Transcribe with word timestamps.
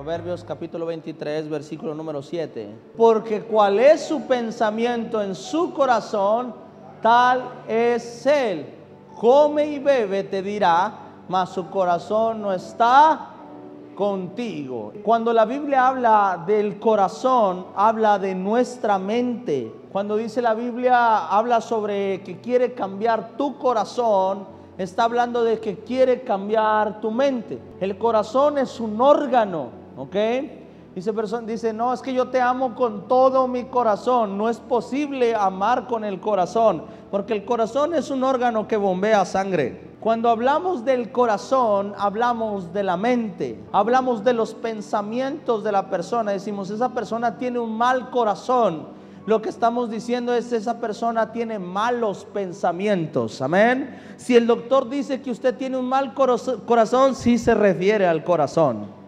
Proverbios 0.00 0.44
capítulo 0.44 0.86
23, 0.86 1.50
versículo 1.50 1.94
número 1.94 2.22
7. 2.22 2.74
Porque 2.96 3.42
cuál 3.42 3.78
es 3.78 4.02
su 4.02 4.22
pensamiento 4.22 5.20
en 5.20 5.34
su 5.34 5.74
corazón, 5.74 6.54
tal 7.02 7.44
es 7.68 8.24
él. 8.24 8.64
Come 9.18 9.66
y 9.66 9.78
bebe, 9.78 10.24
te 10.24 10.40
dirá, 10.40 10.94
mas 11.28 11.50
su 11.50 11.68
corazón 11.68 12.40
no 12.40 12.50
está 12.50 13.28
contigo. 13.94 14.94
Cuando 15.02 15.34
la 15.34 15.44
Biblia 15.44 15.88
habla 15.88 16.44
del 16.46 16.80
corazón, 16.80 17.66
habla 17.76 18.18
de 18.18 18.34
nuestra 18.34 18.98
mente. 18.98 19.70
Cuando 19.92 20.16
dice 20.16 20.40
la 20.40 20.54
Biblia, 20.54 21.28
habla 21.28 21.60
sobre 21.60 22.22
que 22.22 22.40
quiere 22.40 22.72
cambiar 22.72 23.36
tu 23.36 23.58
corazón, 23.58 24.46
está 24.78 25.04
hablando 25.04 25.44
de 25.44 25.60
que 25.60 25.80
quiere 25.80 26.22
cambiar 26.22 27.02
tu 27.02 27.10
mente. 27.10 27.60
El 27.80 27.98
corazón 27.98 28.56
es 28.56 28.80
un 28.80 28.98
órgano, 28.98 29.78
¿ok? 30.00 30.16
Dice, 30.94 31.12
persona, 31.12 31.46
dice, 31.46 31.72
no, 31.72 31.92
es 31.92 32.00
que 32.00 32.12
yo 32.12 32.28
te 32.28 32.40
amo 32.40 32.74
con 32.74 33.06
todo 33.06 33.46
mi 33.46 33.64
corazón. 33.64 34.36
No 34.36 34.48
es 34.48 34.58
posible 34.58 35.34
amar 35.34 35.86
con 35.86 36.04
el 36.04 36.20
corazón, 36.20 36.84
porque 37.10 37.34
el 37.34 37.44
corazón 37.44 37.94
es 37.94 38.10
un 38.10 38.24
órgano 38.24 38.66
que 38.66 38.76
bombea 38.76 39.24
sangre. 39.24 39.90
Cuando 40.00 40.30
hablamos 40.30 40.84
del 40.84 41.12
corazón, 41.12 41.94
hablamos 41.98 42.72
de 42.72 42.82
la 42.82 42.96
mente, 42.96 43.60
hablamos 43.70 44.24
de 44.24 44.32
los 44.32 44.54
pensamientos 44.54 45.62
de 45.62 45.72
la 45.72 45.90
persona. 45.90 46.32
Decimos, 46.32 46.70
esa 46.70 46.88
persona 46.88 47.36
tiene 47.36 47.58
un 47.58 47.76
mal 47.76 48.10
corazón. 48.10 48.88
Lo 49.26 49.42
que 49.42 49.50
estamos 49.50 49.90
diciendo 49.90 50.34
es, 50.34 50.50
esa 50.52 50.80
persona 50.80 51.30
tiene 51.30 51.58
malos 51.58 52.26
pensamientos. 52.32 53.42
Amén. 53.42 54.00
Si 54.16 54.34
el 54.34 54.46
doctor 54.46 54.88
dice 54.88 55.20
que 55.20 55.30
usted 55.30 55.54
tiene 55.54 55.76
un 55.76 55.86
mal 55.86 56.14
corazón, 56.14 57.14
sí 57.14 57.36
se 57.36 57.54
refiere 57.54 58.06
al 58.06 58.24
corazón. 58.24 58.99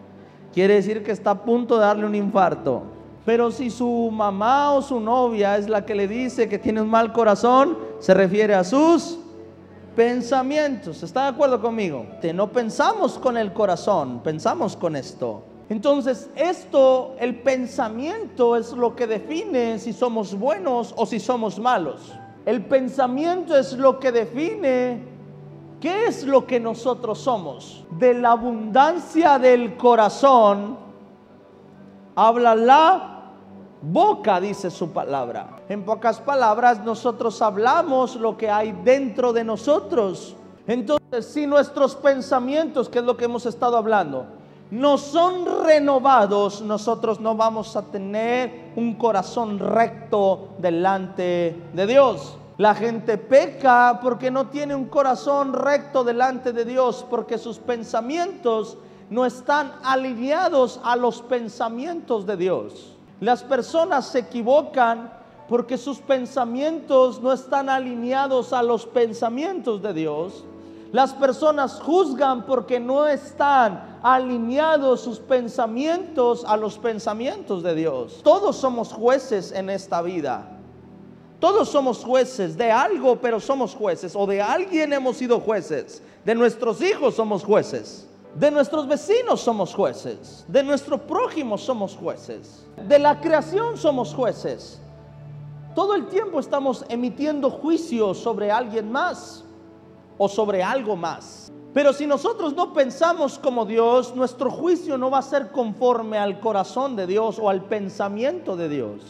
Quiere 0.53 0.75
decir 0.75 1.03
que 1.03 1.11
está 1.11 1.31
a 1.31 1.43
punto 1.43 1.75
de 1.75 1.81
darle 1.81 2.05
un 2.05 2.15
infarto. 2.15 2.83
Pero 3.25 3.51
si 3.51 3.69
su 3.69 4.09
mamá 4.11 4.73
o 4.73 4.81
su 4.81 4.99
novia 4.99 5.57
es 5.57 5.67
la 5.67 5.85
que 5.85 5.95
le 5.95 6.07
dice 6.07 6.49
que 6.49 6.59
tiene 6.59 6.81
un 6.81 6.89
mal 6.89 7.13
corazón, 7.13 7.77
se 7.99 8.13
refiere 8.13 8.53
a 8.53 8.63
sus 8.63 9.17
pensamientos. 9.95 11.01
¿Está 11.03 11.23
de 11.23 11.29
acuerdo 11.29 11.61
conmigo? 11.61 12.05
No 12.33 12.51
pensamos 12.51 13.17
con 13.17 13.37
el 13.37 13.53
corazón, 13.53 14.19
pensamos 14.23 14.75
con 14.75 14.95
esto. 14.95 15.43
Entonces, 15.69 16.29
esto, 16.35 17.15
el 17.19 17.35
pensamiento 17.35 18.55
es 18.57 18.73
lo 18.73 18.95
que 18.95 19.07
define 19.07 19.79
si 19.79 19.93
somos 19.93 20.37
buenos 20.37 20.93
o 20.97 21.05
si 21.05 21.19
somos 21.19 21.57
malos. 21.57 22.13
El 22.45 22.65
pensamiento 22.65 23.55
es 23.57 23.73
lo 23.73 23.99
que 23.99 24.11
define 24.11 25.12
qué 25.83 26.05
es 26.05 26.23
lo 26.23 26.47
que 26.47 26.61
nosotros 26.61 27.19
somos. 27.19 27.83
De 27.99 28.13
la 28.13 28.31
abundancia 28.31 29.37
del 29.37 29.75
corazón 29.75 30.77
habla 32.15 32.55
la 32.55 33.33
boca, 33.81 34.39
dice 34.39 34.71
su 34.71 34.91
palabra. 34.91 35.61
En 35.67 35.83
pocas 35.83 36.21
palabras, 36.21 36.81
nosotros 36.85 37.41
hablamos 37.41 38.15
lo 38.15 38.37
que 38.37 38.49
hay 38.49 38.71
dentro 38.85 39.33
de 39.33 39.43
nosotros. 39.43 40.37
Entonces, 40.67 41.25
si 41.25 41.45
nuestros 41.45 41.97
pensamientos, 41.97 42.87
que 42.87 42.99
es 42.99 43.05
lo 43.05 43.17
que 43.17 43.25
hemos 43.25 43.45
estado 43.45 43.75
hablando, 43.75 44.25
no 44.71 44.97
son 44.97 45.65
renovados, 45.65 46.61
nosotros 46.61 47.19
no 47.19 47.35
vamos 47.35 47.75
a 47.75 47.81
tener 47.81 48.71
un 48.77 48.95
corazón 48.95 49.59
recto 49.59 50.47
delante 50.59 51.61
de 51.73 51.87
Dios. 51.87 52.37
La 52.63 52.73
gente 52.73 53.17
peca 53.17 53.99
porque 54.01 54.31
no 54.31 54.47
tiene 54.47 54.73
un 54.73 54.85
corazón 54.85 55.51
recto 55.51 56.01
delante 56.01 56.53
de 56.53 56.63
Dios, 56.63 57.05
porque 57.09 57.37
sus 57.37 57.57
pensamientos 57.57 58.77
no 59.09 59.25
están 59.25 59.73
alineados 59.83 60.79
a 60.81 60.95
los 60.95 61.21
pensamientos 61.21 62.25
de 62.25 62.37
Dios. 62.37 62.95
Las 63.19 63.43
personas 63.43 64.07
se 64.07 64.19
equivocan 64.19 65.11
porque 65.49 65.77
sus 65.77 65.99
pensamientos 65.99 67.21
no 67.21 67.33
están 67.33 67.67
alineados 67.67 68.53
a 68.53 68.63
los 68.63 68.85
pensamientos 68.85 69.81
de 69.81 69.93
Dios. 69.93 70.45
Las 70.93 71.13
personas 71.13 71.81
juzgan 71.81 72.45
porque 72.45 72.79
no 72.79 73.05
están 73.07 73.99
alineados 74.01 75.01
sus 75.01 75.19
pensamientos 75.19 76.45
a 76.45 76.55
los 76.55 76.77
pensamientos 76.77 77.61
de 77.61 77.75
Dios. 77.75 78.21
Todos 78.23 78.55
somos 78.55 78.93
jueces 78.93 79.51
en 79.51 79.69
esta 79.69 80.01
vida. 80.01 80.52
Todos 81.43 81.67
somos 81.67 82.05
jueces 82.05 82.55
de 82.55 82.71
algo, 82.71 83.17
pero 83.17 83.37
somos 83.37 83.75
jueces. 83.75 84.15
O 84.15 84.25
de 84.25 84.41
alguien 84.41 84.93
hemos 84.93 85.17
sido 85.17 85.41
jueces. 85.41 86.01
De 86.23 86.33
nuestros 86.35 86.81
hijos 86.81 87.15
somos 87.15 87.43
jueces. 87.43 88.07
De 88.33 88.49
nuestros 88.49 88.87
vecinos 88.87 89.41
somos 89.41 89.75
jueces. 89.75 90.45
De 90.47 90.63
nuestro 90.63 91.05
prójimo 91.05 91.57
somos 91.57 91.97
jueces. 91.97 92.65
De 92.87 92.97
la 92.97 93.19
creación 93.19 93.75
somos 93.75 94.13
jueces. 94.13 94.79
Todo 95.75 95.95
el 95.95 96.07
tiempo 96.07 96.39
estamos 96.39 96.85
emitiendo 96.87 97.49
juicios 97.49 98.19
sobre 98.19 98.49
alguien 98.49 98.89
más 98.89 99.43
o 100.17 100.29
sobre 100.29 100.63
algo 100.63 100.95
más. 100.95 101.51
Pero 101.73 101.91
si 101.91 102.07
nosotros 102.07 102.53
no 102.53 102.71
pensamos 102.71 103.37
como 103.37 103.65
Dios, 103.65 104.15
nuestro 104.15 104.49
juicio 104.49 104.97
no 104.97 105.11
va 105.11 105.17
a 105.17 105.21
ser 105.21 105.51
conforme 105.51 106.17
al 106.17 106.39
corazón 106.39 106.95
de 106.95 107.05
Dios 107.05 107.37
o 107.37 107.49
al 107.49 107.65
pensamiento 107.65 108.55
de 108.55 108.69
Dios. 108.69 109.01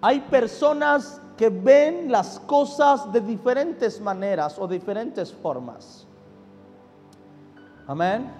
Hay 0.00 0.20
personas 0.20 1.20
que 1.38 1.48
ven 1.48 2.10
las 2.10 2.40
cosas 2.40 3.10
de 3.12 3.20
diferentes 3.20 4.00
maneras 4.00 4.58
o 4.58 4.66
diferentes 4.66 5.32
formas. 5.32 6.04
Amén. 7.86 8.30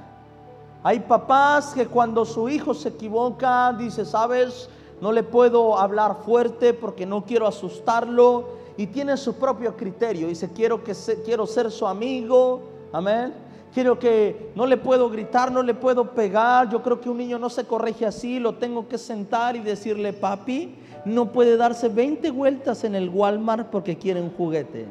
Hay 0.83 1.01
papás 1.01 1.73
que 1.75 1.87
cuando 1.87 2.25
su 2.25 2.49
hijo 2.49 2.75
se 2.75 2.89
equivoca, 2.91 3.73
dice, 3.73 4.05
sabes, 4.05 4.69
no 5.01 5.13
le 5.13 5.23
puedo 5.23 5.79
hablar 5.79 6.17
fuerte 6.25 6.75
porque 6.75 7.07
no 7.07 7.25
quiero 7.25 7.47
asustarlo. 7.47 8.59
Y 8.77 8.89
tiene 8.89 9.17
su 9.17 9.35
propio 9.35 9.77
criterio. 9.77 10.29
Dice, 10.29 10.53
quiero, 10.53 10.83
que 10.83 10.95
quiero 11.25 11.47
ser 11.47 11.71
su 11.71 11.87
amigo. 11.87 12.63
Amén. 12.93 13.33
Quiero 13.75 13.99
que 13.99 14.51
no 14.55 14.67
le 14.67 14.77
puedo 14.77 15.11
gritar, 15.11 15.53
no 15.53 15.63
le 15.63 15.75
puedo 15.75 16.13
pegar. 16.13 16.71
Yo 16.71 16.83
creo 16.83 17.01
que 17.01 17.11
un 17.11 17.19
niño 17.19 17.39
no 17.39 17.51
se 17.51 17.65
corrige 17.65 18.07
así. 18.07 18.39
Lo 18.39 18.55
tengo 18.55 18.89
que 18.89 18.99
sentar 18.99 19.57
y 19.57 19.61
decirle, 19.61 20.13
papi, 20.13 20.75
no 21.05 21.33
puede 21.33 21.57
darse 21.57 21.89
20 21.89 22.31
vueltas 22.31 22.85
en 22.85 22.95
el 22.95 23.09
Walmart 23.09 23.69
porque 23.69 23.97
quiere 23.97 24.21
un 24.21 24.31
juguete. 24.31 24.87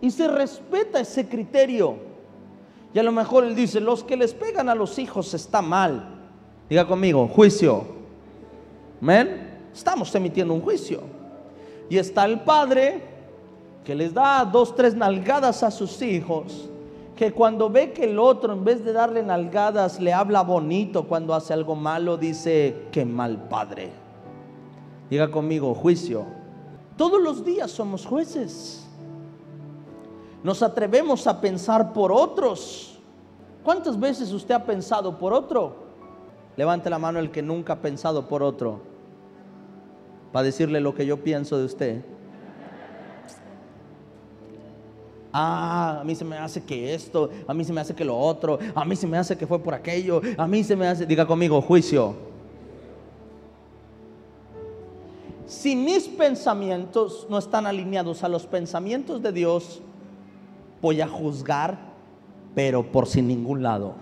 Y 0.00 0.10
se 0.10 0.28
respeta 0.28 1.00
ese 1.00 1.26
criterio. 1.26 1.96
Y 2.94 2.98
a 2.98 3.02
lo 3.02 3.12
mejor 3.12 3.44
él 3.44 3.54
dice, 3.54 3.80
los 3.80 4.04
que 4.04 4.16
les 4.16 4.34
pegan 4.34 4.68
a 4.68 4.74
los 4.74 4.98
hijos 4.98 5.34
está 5.34 5.62
mal. 5.62 6.16
Diga 6.68 6.86
conmigo, 6.86 7.26
juicio. 7.28 7.84
¿Men? 9.00 9.48
Estamos 9.74 10.14
emitiendo 10.14 10.54
un 10.54 10.60
juicio. 10.60 11.00
Y 11.88 11.96
está 11.96 12.24
el 12.24 12.40
padre 12.40 13.02
que 13.88 13.94
les 13.94 14.12
da 14.12 14.44
dos, 14.44 14.74
tres 14.74 14.94
nalgadas 14.94 15.62
a 15.62 15.70
sus 15.70 16.02
hijos, 16.02 16.68
que 17.16 17.32
cuando 17.32 17.70
ve 17.70 17.94
que 17.94 18.04
el 18.04 18.18
otro 18.18 18.52
en 18.52 18.62
vez 18.62 18.84
de 18.84 18.92
darle 18.92 19.22
nalgadas 19.22 19.98
le 19.98 20.12
habla 20.12 20.42
bonito 20.42 21.04
cuando 21.04 21.32
hace 21.32 21.54
algo 21.54 21.74
malo, 21.74 22.18
dice, 22.18 22.82
qué 22.92 23.06
mal 23.06 23.48
padre. 23.48 23.90
Diga 25.08 25.30
conmigo, 25.30 25.74
juicio. 25.74 26.26
Todos 26.98 27.18
los 27.22 27.42
días 27.46 27.70
somos 27.70 28.04
jueces. 28.04 28.86
Nos 30.42 30.62
atrevemos 30.62 31.26
a 31.26 31.40
pensar 31.40 31.94
por 31.94 32.12
otros. 32.12 32.98
¿Cuántas 33.64 33.98
veces 33.98 34.30
usted 34.34 34.54
ha 34.54 34.64
pensado 34.66 35.18
por 35.18 35.32
otro? 35.32 35.76
Levante 36.58 36.90
la 36.90 36.98
mano 36.98 37.20
el 37.20 37.30
que 37.30 37.40
nunca 37.40 37.72
ha 37.72 37.80
pensado 37.80 38.28
por 38.28 38.42
otro. 38.42 38.82
Para 40.30 40.42
decirle 40.42 40.78
lo 40.78 40.94
que 40.94 41.06
yo 41.06 41.24
pienso 41.24 41.56
de 41.56 41.64
usted. 41.64 42.17
Ah, 45.32 45.98
a 46.00 46.04
mí 46.04 46.14
se 46.14 46.24
me 46.24 46.36
hace 46.36 46.62
que 46.62 46.94
esto, 46.94 47.30
a 47.46 47.52
mí 47.52 47.64
se 47.64 47.72
me 47.72 47.80
hace 47.80 47.94
que 47.94 48.04
lo 48.04 48.16
otro, 48.16 48.58
a 48.74 48.84
mí 48.84 48.96
se 48.96 49.06
me 49.06 49.18
hace 49.18 49.36
que 49.36 49.46
fue 49.46 49.58
por 49.58 49.74
aquello, 49.74 50.22
a 50.36 50.46
mí 50.46 50.64
se 50.64 50.74
me 50.74 50.86
hace, 50.86 51.04
diga 51.04 51.26
conmigo, 51.26 51.60
juicio. 51.60 52.14
Si 55.46 55.74
mis 55.76 56.08
pensamientos 56.08 57.26
no 57.28 57.38
están 57.38 57.66
alineados 57.66 58.22
a 58.22 58.28
los 58.28 58.46
pensamientos 58.46 59.22
de 59.22 59.32
Dios, 59.32 59.80
voy 60.80 61.00
a 61.00 61.08
juzgar, 61.08 61.78
pero 62.54 62.82
por 62.90 63.06
sin 63.06 63.28
ningún 63.28 63.62
lado. 63.62 63.94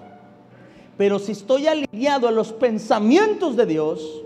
Pero 0.96 1.18
si 1.18 1.32
estoy 1.32 1.66
alineado 1.66 2.26
a 2.26 2.32
los 2.32 2.52
pensamientos 2.52 3.56
de 3.56 3.66
Dios, 3.66 4.22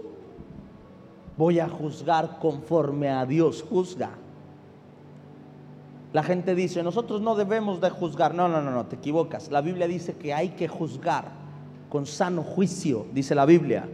voy 1.37 1.59
a 1.59 1.69
juzgar 1.69 2.39
conforme 2.39 3.09
a 3.09 3.27
Dios 3.27 3.65
juzga. 3.69 4.11
La 6.13 6.23
gente 6.23 6.55
dice, 6.55 6.83
nosotros 6.83 7.21
no 7.21 7.37
debemos 7.37 7.81
de 7.81 7.91
juzgar. 7.91 8.35
No, 8.35 8.49
no, 8.49 8.61
no, 8.61 8.71
no, 8.71 8.87
te 8.87 8.97
equivocas. 8.97 9.51
La 9.51 9.61
Biblia 9.61 9.87
dice 9.87 10.17
que 10.17 10.35
hay 10.35 10.51
que 10.51 10.67
juzgar 10.67 11.27
con 11.89 12.07
sano 12.07 12.43
juicio, 12.43 13.07
dice 13.13 13.35
la 13.35 13.47
Biblia. 13.47 13.89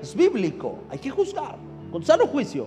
Es 0.00 0.14
bíblico, 0.14 0.78
hay 0.90 0.98
que 0.98 1.10
juzgar 1.10 1.56
con 1.90 2.04
sano 2.04 2.26
juicio. 2.26 2.66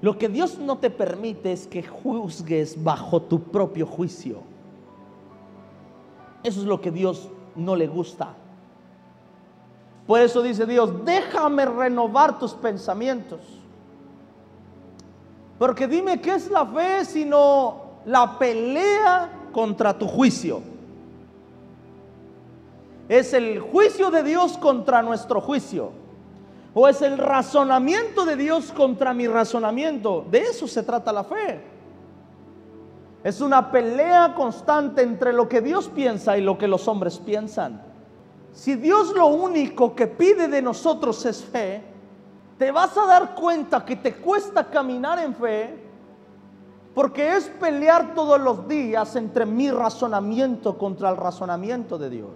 Lo 0.00 0.16
que 0.16 0.28
Dios 0.28 0.58
no 0.58 0.78
te 0.78 0.90
permite 0.90 1.52
es 1.52 1.66
que 1.66 1.82
juzgues 1.82 2.82
bajo 2.82 3.22
tu 3.22 3.42
propio 3.42 3.86
juicio. 3.86 4.42
Eso 6.42 6.60
es 6.60 6.66
lo 6.66 6.80
que 6.80 6.90
Dios 6.90 7.28
no 7.56 7.74
le 7.74 7.88
gusta. 7.88 8.34
Por 10.06 10.20
eso 10.20 10.40
dice 10.42 10.66
Dios, 10.66 11.04
déjame 11.04 11.66
renovar 11.66 12.38
tus 12.38 12.54
pensamientos. 12.54 13.40
Porque 15.58 15.88
dime 15.88 16.20
qué 16.20 16.34
es 16.34 16.50
la 16.50 16.64
fe 16.66 17.04
sino 17.04 17.82
la 18.04 18.38
pelea 18.38 19.30
contra 19.52 19.98
tu 19.98 20.06
juicio. 20.06 20.60
Es 23.08 23.32
el 23.32 23.58
juicio 23.58 24.10
de 24.10 24.22
Dios 24.22 24.56
contra 24.58 25.02
nuestro 25.02 25.40
juicio. 25.40 25.90
O 26.74 26.86
es 26.86 27.02
el 27.02 27.18
razonamiento 27.18 28.24
de 28.24 28.36
Dios 28.36 28.70
contra 28.72 29.14
mi 29.14 29.26
razonamiento. 29.26 30.24
De 30.30 30.40
eso 30.40 30.68
se 30.68 30.82
trata 30.82 31.12
la 31.12 31.24
fe. 31.24 31.60
Es 33.24 33.40
una 33.40 33.72
pelea 33.72 34.34
constante 34.34 35.02
entre 35.02 35.32
lo 35.32 35.48
que 35.48 35.60
Dios 35.60 35.88
piensa 35.88 36.38
y 36.38 36.42
lo 36.42 36.56
que 36.56 36.68
los 36.68 36.86
hombres 36.86 37.18
piensan. 37.18 37.82
Si 38.52 38.76
Dios 38.76 39.12
lo 39.14 39.26
único 39.26 39.94
que 39.94 40.06
pide 40.06 40.48
de 40.48 40.62
nosotros 40.62 41.24
es 41.26 41.42
fe, 41.42 41.82
te 42.58 42.72
vas 42.72 42.96
a 42.98 43.06
dar 43.06 43.34
cuenta 43.34 43.84
que 43.84 43.96
te 43.96 44.16
cuesta 44.16 44.64
caminar 44.64 45.20
en 45.20 45.34
fe 45.34 45.84
porque 46.92 47.36
es 47.36 47.44
pelear 47.60 48.12
todos 48.14 48.40
los 48.40 48.66
días 48.66 49.14
entre 49.14 49.46
mi 49.46 49.70
razonamiento 49.70 50.76
contra 50.76 51.10
el 51.10 51.16
razonamiento 51.16 51.96
de 51.96 52.10
Dios. 52.10 52.32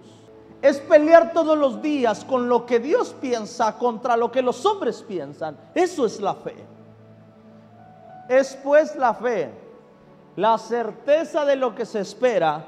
Es 0.61 0.79
pelear 0.79 1.33
todos 1.33 1.57
los 1.57 1.81
días 1.81 2.23
con 2.23 2.47
lo 2.47 2.65
que 2.65 2.79
Dios 2.79 3.13
piensa 3.19 3.77
contra 3.77 4.15
lo 4.15 4.31
que 4.31 4.41
los 4.41 4.65
hombres 4.65 5.03
piensan. 5.05 5.57
Eso 5.75 6.05
es 6.05 6.21
la 6.21 6.35
fe. 6.35 6.55
Es 8.29 8.57
pues 8.63 8.95
la 8.95 9.13
fe, 9.13 9.51
la 10.37 10.57
certeza 10.57 11.43
de 11.43 11.57
lo 11.57 11.75
que 11.75 11.85
se 11.85 11.99
espera, 11.99 12.65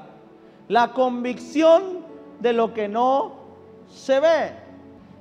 la 0.68 0.92
convicción 0.92 2.04
de 2.40 2.52
lo 2.52 2.74
que 2.74 2.88
no 2.88 3.32
se 3.88 4.20
ve 4.20 4.65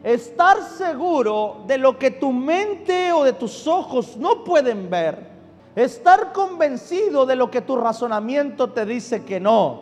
estar 0.05 0.61
seguro 0.61 1.63
de 1.65 1.79
lo 1.79 1.97
que 1.97 2.11
tu 2.11 2.31
mente 2.31 3.11
o 3.11 3.23
de 3.23 3.33
tus 3.33 3.65
ojos 3.65 4.15
no 4.17 4.43
pueden 4.43 4.87
ver, 4.87 5.31
estar 5.75 6.31
convencido 6.31 7.25
de 7.25 7.35
lo 7.35 7.49
que 7.49 7.61
tu 7.61 7.75
razonamiento 7.75 8.69
te 8.69 8.85
dice 8.85 9.25
que 9.25 9.39
no. 9.39 9.81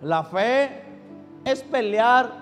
La 0.00 0.24
fe 0.24 0.82
es 1.44 1.62
pelear, 1.64 2.32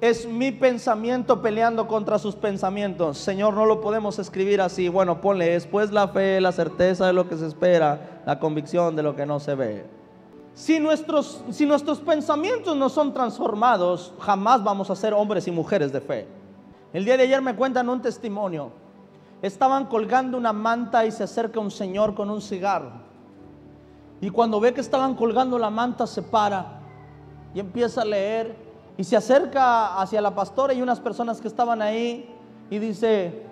es 0.00 0.26
mi 0.26 0.52
pensamiento 0.52 1.42
peleando 1.42 1.86
contra 1.86 2.18
sus 2.18 2.34
pensamientos. 2.34 3.18
Señor, 3.18 3.52
no 3.52 3.66
lo 3.66 3.82
podemos 3.82 4.18
escribir 4.18 4.62
así. 4.62 4.88
Bueno, 4.88 5.20
ponle 5.20 5.50
después 5.50 5.92
la 5.92 6.08
fe, 6.08 6.40
la 6.40 6.52
certeza 6.52 7.06
de 7.06 7.12
lo 7.12 7.28
que 7.28 7.36
se 7.36 7.46
espera, 7.46 8.22
la 8.24 8.40
convicción 8.40 8.96
de 8.96 9.02
lo 9.02 9.14
que 9.14 9.26
no 9.26 9.38
se 9.38 9.54
ve. 9.54 9.97
Si 10.58 10.80
nuestros, 10.80 11.40
si 11.52 11.64
nuestros 11.64 12.00
pensamientos 12.00 12.76
no 12.76 12.88
son 12.88 13.14
transformados, 13.14 14.12
jamás 14.18 14.64
vamos 14.64 14.90
a 14.90 14.96
ser 14.96 15.14
hombres 15.14 15.46
y 15.46 15.52
mujeres 15.52 15.92
de 15.92 16.00
fe. 16.00 16.26
El 16.92 17.04
día 17.04 17.16
de 17.16 17.22
ayer 17.22 17.40
me 17.40 17.54
cuentan 17.54 17.88
un 17.88 18.02
testimonio. 18.02 18.72
Estaban 19.40 19.86
colgando 19.86 20.36
una 20.36 20.52
manta 20.52 21.06
y 21.06 21.12
se 21.12 21.22
acerca 21.22 21.60
un 21.60 21.70
señor 21.70 22.16
con 22.16 22.28
un 22.28 22.42
cigarro. 22.42 22.90
Y 24.20 24.30
cuando 24.30 24.58
ve 24.58 24.74
que 24.74 24.80
estaban 24.80 25.14
colgando 25.14 25.60
la 25.60 25.70
manta, 25.70 26.08
se 26.08 26.22
para 26.22 26.80
y 27.54 27.60
empieza 27.60 28.02
a 28.02 28.04
leer. 28.04 28.56
Y 28.96 29.04
se 29.04 29.16
acerca 29.16 30.00
hacia 30.00 30.20
la 30.20 30.34
pastora 30.34 30.74
y 30.74 30.82
unas 30.82 30.98
personas 30.98 31.40
que 31.40 31.46
estaban 31.46 31.80
ahí 31.80 32.34
y 32.68 32.80
dice, 32.80 33.44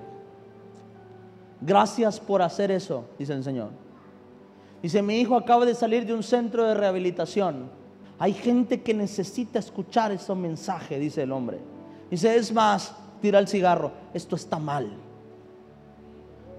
gracias 1.60 2.18
por 2.18 2.42
hacer 2.42 2.72
eso, 2.72 3.04
dice 3.16 3.32
el 3.32 3.44
Señor. 3.44 3.85
Dice, 4.82 5.02
mi 5.02 5.18
hijo 5.18 5.36
acaba 5.36 5.64
de 5.64 5.74
salir 5.74 6.06
de 6.06 6.14
un 6.14 6.22
centro 6.22 6.64
de 6.64 6.74
rehabilitación. 6.74 7.70
Hay 8.18 8.32
gente 8.32 8.82
que 8.82 8.94
necesita 8.94 9.58
escuchar 9.58 10.12
ese 10.12 10.34
mensaje, 10.34 10.98
dice 10.98 11.22
el 11.22 11.32
hombre. 11.32 11.58
Dice, 12.10 12.36
es 12.36 12.52
más, 12.52 12.94
tira 13.20 13.38
el 13.38 13.48
cigarro, 13.48 13.92
esto 14.14 14.36
está 14.36 14.58
mal. 14.58 14.90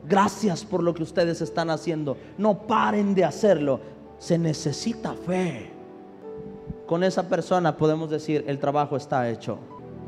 Gracias 0.07 0.63
por 0.63 0.83
lo 0.83 0.93
que 0.93 1.03
ustedes 1.03 1.41
están 1.41 1.69
haciendo. 1.69 2.17
No 2.37 2.59
paren 2.67 3.13
de 3.13 3.25
hacerlo. 3.25 3.79
Se 4.19 4.37
necesita 4.37 5.13
fe. 5.13 5.71
Con 6.85 7.03
esa 7.03 7.27
persona 7.27 7.75
podemos 7.75 8.09
decir, 8.09 8.45
el 8.47 8.59
trabajo 8.59 8.95
está 8.95 9.29
hecho. 9.29 9.59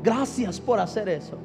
Gracias 0.02 0.60
por 0.60 0.80
hacer 0.80 1.08
eso. 1.08 1.36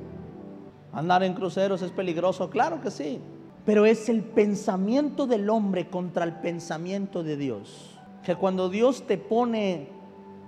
Andar 0.93 1.23
en 1.23 1.33
cruceros 1.33 1.81
es 1.81 1.91
peligroso, 1.91 2.49
claro 2.49 2.79
que 2.79 2.89
sí 2.89 3.19
pero 3.65 3.85
es 3.85 4.09
el 4.09 4.23
pensamiento 4.23 5.25
del 5.25 5.49
hombre 5.49 5.89
contra 5.89 6.23
el 6.23 6.33
pensamiento 6.33 7.23
de 7.23 7.35
Dios. 7.35 7.99
Que 8.23 8.35
cuando 8.35 8.69
Dios 8.69 9.07
te 9.07 9.17
pone 9.17 9.89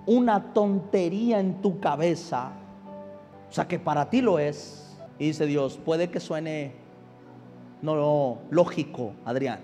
una 0.06 0.52
tontería 0.52 1.40
en 1.40 1.60
tu 1.60 1.80
cabeza, 1.80 2.52
o 3.50 3.52
sea 3.52 3.66
que 3.66 3.78
para 3.78 4.08
ti 4.08 4.20
lo 4.20 4.38
es, 4.38 4.96
y 5.18 5.26
dice 5.26 5.46
Dios, 5.46 5.78
puede 5.84 6.10
que 6.10 6.20
suene 6.20 6.72
no 7.82 8.38
lógico, 8.50 9.12
Adrián, 9.24 9.60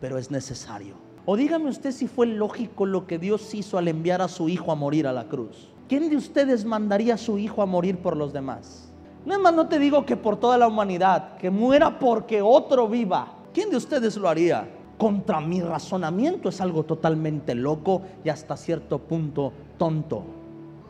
pero 0.00 0.18
es 0.18 0.30
necesario. 0.30 0.94
O 1.26 1.36
dígame 1.36 1.68
usted 1.68 1.92
si 1.92 2.08
fue 2.08 2.26
lógico 2.26 2.86
lo 2.86 3.06
que 3.06 3.18
Dios 3.18 3.54
hizo 3.54 3.78
al 3.78 3.88
enviar 3.88 4.22
a 4.22 4.28
su 4.28 4.48
hijo 4.48 4.72
a 4.72 4.74
morir 4.74 5.06
a 5.06 5.12
la 5.12 5.28
cruz. 5.28 5.68
¿Quién 5.88 6.08
de 6.08 6.16
ustedes 6.16 6.64
mandaría 6.64 7.14
a 7.14 7.18
su 7.18 7.38
hijo 7.38 7.62
a 7.62 7.66
morir 7.66 7.98
por 7.98 8.16
los 8.16 8.32
demás? 8.32 8.89
No 9.24 9.34
es 9.34 9.40
más, 9.40 9.52
no 9.52 9.68
te 9.68 9.78
digo 9.78 10.06
que 10.06 10.16
por 10.16 10.36
toda 10.36 10.56
la 10.56 10.66
humanidad, 10.66 11.36
que 11.36 11.50
muera 11.50 11.98
porque 11.98 12.40
otro 12.40 12.88
viva. 12.88 13.34
¿Quién 13.52 13.70
de 13.70 13.76
ustedes 13.76 14.16
lo 14.16 14.28
haría? 14.28 14.68
Contra 14.96 15.40
mi 15.40 15.60
razonamiento 15.60 16.48
es 16.48 16.60
algo 16.60 16.84
totalmente 16.84 17.54
loco 17.54 18.02
y 18.24 18.28
hasta 18.28 18.56
cierto 18.56 18.98
punto 18.98 19.52
tonto. 19.78 20.22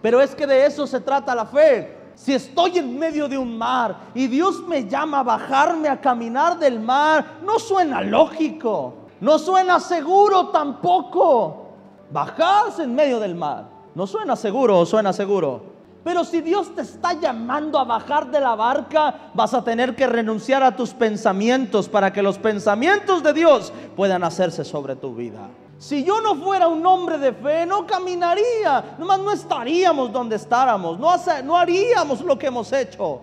Pero 0.03 0.21
es 0.21 0.35
que 0.35 0.47
de 0.47 0.67
eso 0.67 0.87
se 0.87 1.01
trata 1.01 1.35
la 1.35 1.47
fe. 1.47 1.97
Si 2.15 2.35
estoy 2.35 2.79
en 2.79 2.99
medio 2.99 3.29
de 3.29 3.39
un 3.39 3.57
mar 3.57 3.97
y 4.15 4.27
Dios 4.27 4.63
me 4.67 4.87
llama 4.87 5.21
a 5.21 5.23
bajarme 5.23 5.89
a 5.89 6.01
caminar 6.01 6.59
del 6.59 6.79
mar, 6.81 7.39
no 7.45 7.59
suena 7.59 8.03
lógico, 8.03 8.95
no 9.21 9.39
suena 9.39 9.81
seguro 9.81 10.49
tampoco. 10.49 11.69
Bajarse 12.13 12.83
en 12.83 12.95
medio 12.95 13.21
del 13.21 13.35
mar, 13.35 13.69
¿no 13.95 14.07
suena 14.07 14.37
seguro 14.37 14.81
o 14.81 14.87
suena 14.87 15.13
seguro? 15.13 15.70
Pero 16.03 16.25
si 16.25 16.41
Dios 16.41 16.75
te 16.75 16.81
está 16.83 17.13
llamando 17.13 17.79
a 17.79 17.85
bajar 17.85 18.31
de 18.31 18.41
la 18.41 18.55
barca, 18.55 19.31
vas 19.35 19.53
a 19.53 19.63
tener 19.63 19.95
que 19.95 20.07
renunciar 20.07 20.63
a 20.63 20.75
tus 20.75 20.95
pensamientos 20.95 21.89
para 21.89 22.13
que 22.13 22.23
los 22.23 22.39
pensamientos 22.39 23.23
de 23.23 23.35
Dios 23.35 23.73
puedan 23.97 24.25
hacerse 24.25 24.65
sobre 24.65 24.97
tu 24.97 25.15
vida. 25.15 25.49
Si 25.77 26.05
yo 26.05 26.21
no 26.21 26.37
fuera 26.37 26.69
un 26.69 26.85
hombre 26.87 27.19
de 27.19 27.33
fe, 27.33 27.67
no 27.67 27.87
caminaría, 27.87 28.97
nomás 28.99 29.19
no 29.19 29.33
estaríamos 29.33 30.13
donde 30.13 30.37
estáramos, 30.37 30.99
no, 30.99 31.15
no 31.45 31.57
haríamos 31.57 32.21
lo 32.23 32.39
que 32.39 32.47
hemos 32.47 32.73
hecho. 32.73 33.21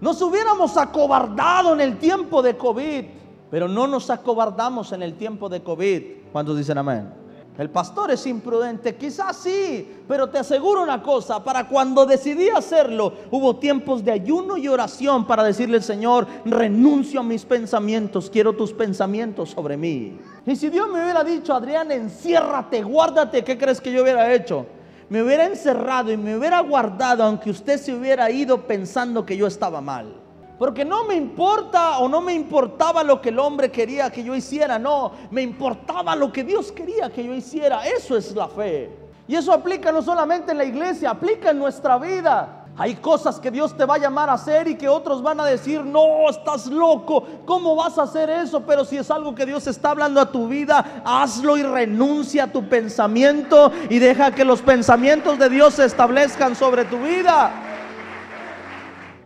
Nos 0.00 0.20
hubiéramos 0.22 0.76
acobardado 0.76 1.74
en 1.74 1.80
el 1.80 1.98
tiempo 1.98 2.40
de 2.40 2.56
COVID, 2.56 3.04
pero 3.50 3.68
no 3.68 3.86
nos 3.86 4.08
acobardamos 4.10 4.92
en 4.92 5.02
el 5.02 5.14
tiempo 5.14 5.48
de 5.48 5.62
COVID. 5.62 6.02
¿Cuántos 6.32 6.56
dicen 6.56 6.78
amén? 6.78 7.17
El 7.58 7.70
pastor 7.70 8.12
es 8.12 8.24
imprudente, 8.24 8.94
quizás 8.94 9.36
sí, 9.38 9.96
pero 10.06 10.30
te 10.30 10.38
aseguro 10.38 10.80
una 10.80 11.02
cosa, 11.02 11.42
para 11.42 11.66
cuando 11.66 12.06
decidí 12.06 12.48
hacerlo, 12.50 13.12
hubo 13.32 13.56
tiempos 13.56 14.04
de 14.04 14.12
ayuno 14.12 14.56
y 14.56 14.68
oración 14.68 15.26
para 15.26 15.42
decirle, 15.42 15.82
Señor, 15.82 16.28
renuncio 16.44 17.18
a 17.18 17.24
mis 17.24 17.44
pensamientos, 17.44 18.30
quiero 18.30 18.52
tus 18.52 18.72
pensamientos 18.72 19.50
sobre 19.50 19.76
mí. 19.76 20.20
Y 20.46 20.54
si 20.54 20.68
Dios 20.68 20.88
me 20.88 21.02
hubiera 21.02 21.24
dicho, 21.24 21.52
Adrián, 21.52 21.90
enciérrate, 21.90 22.84
guárdate, 22.84 23.42
¿qué 23.42 23.58
crees 23.58 23.80
que 23.80 23.90
yo 23.90 24.04
hubiera 24.04 24.32
hecho? 24.32 24.64
Me 25.08 25.20
hubiera 25.20 25.44
encerrado 25.44 26.12
y 26.12 26.16
me 26.16 26.36
hubiera 26.36 26.60
guardado, 26.60 27.24
aunque 27.24 27.50
usted 27.50 27.76
se 27.80 27.92
hubiera 27.92 28.30
ido 28.30 28.68
pensando 28.68 29.26
que 29.26 29.36
yo 29.36 29.48
estaba 29.48 29.80
mal. 29.80 30.14
Porque 30.58 30.84
no 30.84 31.04
me 31.04 31.14
importa 31.14 31.98
o 31.98 32.08
no 32.08 32.20
me 32.20 32.34
importaba 32.34 33.04
lo 33.04 33.20
que 33.20 33.28
el 33.28 33.38
hombre 33.38 33.70
quería 33.70 34.10
que 34.10 34.24
yo 34.24 34.34
hiciera, 34.34 34.78
no, 34.78 35.12
me 35.30 35.42
importaba 35.42 36.16
lo 36.16 36.32
que 36.32 36.42
Dios 36.42 36.72
quería 36.72 37.10
que 37.10 37.24
yo 37.24 37.32
hiciera. 37.32 37.86
Eso 37.86 38.16
es 38.16 38.34
la 38.34 38.48
fe. 38.48 38.90
Y 39.28 39.36
eso 39.36 39.52
aplica 39.52 39.92
no 39.92 40.02
solamente 40.02 40.52
en 40.52 40.58
la 40.58 40.64
iglesia, 40.64 41.10
aplica 41.10 41.50
en 41.50 41.58
nuestra 41.58 41.96
vida. 41.98 42.64
Hay 42.76 42.94
cosas 42.94 43.40
que 43.40 43.50
Dios 43.50 43.76
te 43.76 43.84
va 43.84 43.96
a 43.96 43.98
llamar 43.98 44.30
a 44.30 44.34
hacer 44.34 44.68
y 44.68 44.76
que 44.76 44.88
otros 44.88 45.20
van 45.20 45.40
a 45.40 45.44
decir, 45.44 45.84
no, 45.84 46.30
estás 46.30 46.66
loco, 46.66 47.24
¿cómo 47.44 47.74
vas 47.74 47.98
a 47.98 48.04
hacer 48.04 48.30
eso? 48.30 48.60
Pero 48.60 48.84
si 48.84 48.96
es 48.96 49.10
algo 49.10 49.34
que 49.34 49.44
Dios 49.44 49.66
está 49.66 49.90
hablando 49.90 50.20
a 50.20 50.30
tu 50.30 50.46
vida, 50.46 51.02
hazlo 51.04 51.56
y 51.56 51.62
renuncia 51.64 52.44
a 52.44 52.52
tu 52.52 52.68
pensamiento 52.68 53.72
y 53.90 53.98
deja 53.98 54.30
que 54.30 54.44
los 54.44 54.62
pensamientos 54.62 55.38
de 55.38 55.48
Dios 55.48 55.74
se 55.74 55.84
establezcan 55.86 56.54
sobre 56.54 56.84
tu 56.84 56.98
vida. 56.98 57.67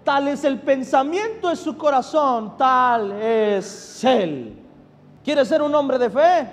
Tal 0.05 0.29
es 0.29 0.45
el 0.45 0.61
pensamiento 0.61 1.49
de 1.49 1.57
su 1.57 1.77
corazón, 1.77 2.57
tal 2.57 3.13
es 3.13 4.03
él. 4.05 4.59
¿Quieres 5.25 5.47
ser 5.47 5.63
un 5.63 5.75
hombre 5.75 5.99
de 5.99 6.11
fe? 6.11 6.49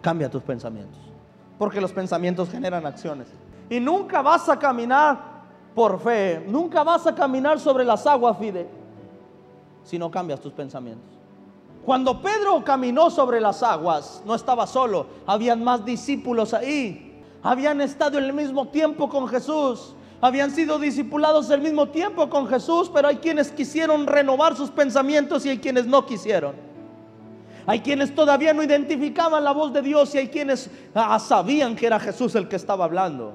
Cambia 0.00 0.30
tus 0.30 0.42
pensamientos. 0.42 1.00
Porque 1.58 1.80
los 1.80 1.92
pensamientos 1.92 2.48
generan 2.48 2.86
acciones. 2.86 3.28
Y 3.68 3.80
nunca 3.80 4.22
vas 4.22 4.48
a 4.48 4.58
caminar 4.58 5.18
por 5.74 5.98
fe. 6.00 6.44
Nunca 6.46 6.84
vas 6.84 7.06
a 7.06 7.14
caminar 7.14 7.58
sobre 7.58 7.84
las 7.84 8.06
aguas, 8.06 8.38
Fide. 8.38 8.68
Si 9.82 9.98
no 9.98 10.10
cambias 10.10 10.40
tus 10.40 10.52
pensamientos. 10.52 11.18
Cuando 11.84 12.20
Pedro 12.20 12.62
caminó 12.64 13.10
sobre 13.10 13.40
las 13.40 13.62
aguas, 13.62 14.22
no 14.26 14.34
estaba 14.34 14.66
solo. 14.66 15.06
Habían 15.26 15.64
más 15.64 15.84
discípulos 15.84 16.54
ahí. 16.54 17.04
habían 17.42 17.80
estado 17.80 18.18
en 18.18 18.24
el 18.24 18.32
mismo 18.32 18.68
tiempo 18.68 19.08
con 19.08 19.28
Jesús, 19.28 19.94
habían 20.20 20.50
sido 20.50 20.78
discipulados 20.78 21.50
al 21.50 21.60
mismo 21.60 21.88
tiempo 21.88 22.28
con 22.28 22.46
Jesús, 22.48 22.90
pero 22.92 23.08
hay 23.08 23.16
quienes 23.16 23.52
quisieron 23.52 24.06
renovar 24.06 24.56
sus 24.56 24.70
pensamientos 24.70 25.46
y 25.46 25.50
hay 25.50 25.58
quienes 25.58 25.86
no 25.86 26.06
quisieron. 26.06 26.56
Hay 27.66 27.80
quienes 27.80 28.14
todavía 28.14 28.54
no 28.54 28.62
identificaban 28.62 29.44
la 29.44 29.52
voz 29.52 29.72
de 29.72 29.82
Dios 29.82 30.14
y 30.14 30.18
hay 30.18 30.28
quienes 30.28 30.70
ah, 30.94 31.18
sabían 31.18 31.76
que 31.76 31.86
era 31.86 32.00
Jesús 32.00 32.34
el 32.34 32.48
que 32.48 32.56
estaba 32.56 32.84
hablando. 32.84 33.34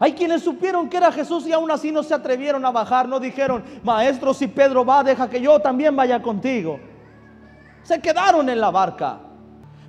Hay 0.00 0.14
quienes 0.14 0.42
supieron 0.42 0.88
que 0.88 0.96
era 0.96 1.12
Jesús 1.12 1.46
y 1.46 1.52
aún 1.52 1.70
así 1.70 1.92
no 1.92 2.02
se 2.02 2.12
atrevieron 2.12 2.64
a 2.64 2.72
bajar, 2.72 3.08
no 3.08 3.20
dijeron, 3.20 3.62
maestro, 3.84 4.34
si 4.34 4.48
Pedro 4.48 4.84
va, 4.84 5.04
deja 5.04 5.30
que 5.30 5.40
yo 5.40 5.60
también 5.60 5.94
vaya 5.94 6.20
contigo. 6.20 6.80
Se 7.84 8.00
quedaron 8.00 8.48
en 8.48 8.60
la 8.60 8.70
barca. 8.72 9.20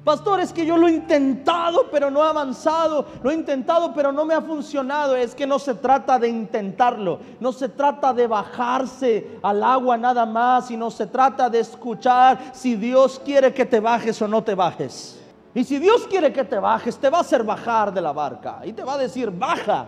Pastor, 0.03 0.41
es 0.41 0.51
que 0.51 0.65
yo 0.65 0.75
lo 0.75 0.89
he 0.89 0.91
intentado, 0.91 1.87
pero 1.89 2.11
no 2.11 2.23
he 2.23 2.27
avanzado. 2.27 3.05
Lo 3.21 3.31
he 3.31 3.33
intentado, 3.33 3.93
pero 3.93 4.11
no 4.11 4.25
me 4.25 4.33
ha 4.33 4.41
funcionado. 4.41 5.15
Es 5.15 5.33
que 5.33 5.47
no 5.47 5.59
se 5.59 5.75
trata 5.75 6.19
de 6.19 6.27
intentarlo. 6.27 7.19
No 7.39 7.53
se 7.53 7.69
trata 7.69 8.13
de 8.13 8.27
bajarse 8.27 9.39
al 9.41 9.63
agua 9.63 9.95
nada 9.95 10.25
más, 10.25 10.67
sino 10.67 10.91
se 10.91 11.07
trata 11.07 11.49
de 11.49 11.61
escuchar 11.61 12.51
si 12.51 12.75
Dios 12.75 13.21
quiere 13.23 13.53
que 13.53 13.65
te 13.65 13.79
bajes 13.79 14.21
o 14.21 14.27
no 14.27 14.43
te 14.43 14.55
bajes. 14.55 15.21
Y 15.55 15.63
si 15.63 15.79
Dios 15.79 16.05
quiere 16.09 16.33
que 16.33 16.43
te 16.43 16.59
bajes, 16.59 16.97
te 16.97 17.09
va 17.09 17.19
a 17.19 17.21
hacer 17.21 17.43
bajar 17.43 17.93
de 17.93 18.01
la 18.01 18.11
barca. 18.11 18.59
Y 18.65 18.73
te 18.73 18.83
va 18.83 18.95
a 18.95 18.97
decir, 18.97 19.31
baja. 19.31 19.85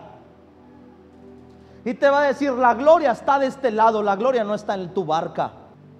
Y 1.84 1.92
te 1.92 2.08
va 2.08 2.22
a 2.22 2.26
decir, 2.28 2.52
la 2.52 2.72
gloria 2.72 3.12
está 3.12 3.38
de 3.38 3.46
este 3.46 3.70
lado, 3.70 4.02
la 4.02 4.16
gloria 4.16 4.44
no 4.44 4.54
está 4.54 4.74
en 4.74 4.94
tu 4.94 5.04
barca. 5.04 5.52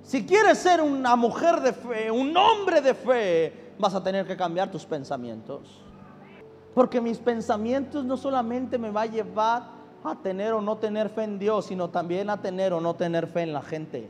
Si 0.03 0.25
quieres 0.25 0.59
ser 0.59 0.81
una 0.81 1.17
mujer 1.17 1.61
de 1.61 1.73
fe, 1.73 2.11
un 2.11 2.35
hombre 2.35 2.81
de 2.81 2.95
fe, 2.95 3.66
vas 3.79 3.95
a 3.95 4.03
tener 4.03 4.27
que 4.27 4.37
cambiar 4.37 4.71
tus 4.71 4.85
pensamientos. 4.85 5.83
Porque 6.75 7.01
mis 7.01 7.19
pensamientos 7.19 8.05
no 8.05 8.17
solamente 8.17 8.79
me 8.79 8.91
va 8.91 9.03
a 9.03 9.07
llevar 9.07 9.77
a 10.05 10.15
tener 10.15 10.53
o 10.53 10.61
no 10.61 10.77
tener 10.77 11.09
fe 11.09 11.25
en 11.25 11.39
Dios, 11.39 11.67
sino 11.67 11.91
también 11.91 12.31
a 12.31 12.41
tener 12.41 12.73
o 12.73 12.81
no 12.81 12.95
tener 12.95 13.27
fe 13.27 13.43
en 13.43 13.53
la 13.53 13.63
gente. 13.63 14.09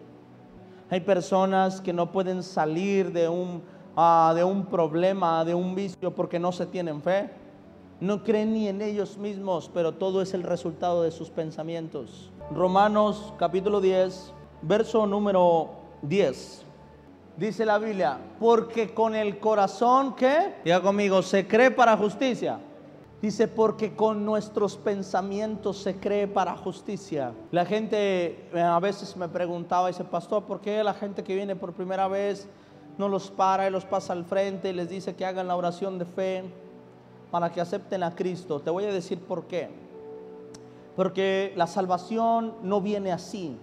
Hay 0.90 1.00
personas 1.00 1.80
que 1.80 1.92
no 1.92 2.12
pueden 2.12 2.42
salir 2.42 3.12
de 3.12 3.28
un, 3.28 3.62
ah, 3.96 4.32
de 4.36 4.44
un 4.44 4.66
problema, 4.66 5.44
de 5.44 5.54
un 5.54 5.74
vicio, 5.74 6.14
porque 6.14 6.38
no 6.38 6.52
se 6.52 6.66
tienen 6.66 7.02
fe. 7.02 7.30
No 7.98 8.22
creen 8.22 8.52
ni 8.52 8.68
en 8.68 8.82
ellos 8.82 9.16
mismos, 9.16 9.70
pero 9.72 9.92
todo 9.92 10.20
es 10.20 10.34
el 10.34 10.42
resultado 10.42 11.02
de 11.02 11.10
sus 11.10 11.30
pensamientos. 11.30 12.30
Romanos 12.50 13.32
capítulo 13.38 13.80
10, 13.80 14.34
verso 14.62 15.06
número 15.06 15.70
10. 16.02 16.65
Dice 17.36 17.66
la 17.66 17.78
Biblia, 17.78 18.16
porque 18.40 18.94
con 18.94 19.14
el 19.14 19.38
corazón 19.38 20.16
que, 20.16 20.54
diga 20.64 20.80
conmigo, 20.80 21.20
se 21.20 21.46
cree 21.46 21.70
para 21.70 21.94
justicia. 21.94 22.58
Dice, 23.20 23.46
porque 23.46 23.94
con 23.94 24.24
nuestros 24.24 24.78
pensamientos 24.78 25.76
se 25.78 25.96
cree 25.96 26.28
para 26.28 26.56
justicia. 26.56 27.32
La 27.50 27.66
gente 27.66 28.48
eh, 28.54 28.60
a 28.60 28.80
veces 28.80 29.14
me 29.18 29.28
preguntaba, 29.28 29.88
dice, 29.88 30.04
pastor, 30.04 30.44
¿por 30.44 30.62
qué 30.62 30.82
la 30.82 30.94
gente 30.94 31.22
que 31.24 31.34
viene 31.34 31.56
por 31.56 31.74
primera 31.74 32.08
vez 32.08 32.48
no 32.96 33.06
los 33.06 33.30
para 33.30 33.66
y 33.66 33.70
los 33.70 33.84
pasa 33.84 34.14
al 34.14 34.24
frente 34.24 34.70
y 34.70 34.72
les 34.72 34.88
dice 34.88 35.14
que 35.14 35.26
hagan 35.26 35.46
la 35.46 35.56
oración 35.56 35.98
de 35.98 36.06
fe 36.06 36.44
para 37.30 37.52
que 37.52 37.60
acepten 37.60 38.02
a 38.02 38.14
Cristo? 38.14 38.60
Te 38.60 38.70
voy 38.70 38.84
a 38.84 38.92
decir 38.92 39.18
por 39.18 39.44
qué. 39.44 39.68
Porque 40.94 41.52
la 41.54 41.66
salvación 41.66 42.54
no 42.62 42.80
viene 42.80 43.12
así 43.12 43.58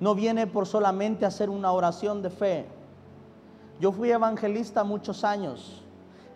no 0.00 0.14
viene 0.14 0.46
por 0.46 0.66
solamente 0.66 1.24
hacer 1.24 1.50
una 1.50 1.72
oración 1.72 2.22
de 2.22 2.30
fe. 2.30 2.66
Yo 3.80 3.92
fui 3.92 4.10
evangelista 4.10 4.84
muchos 4.84 5.24
años 5.24 5.82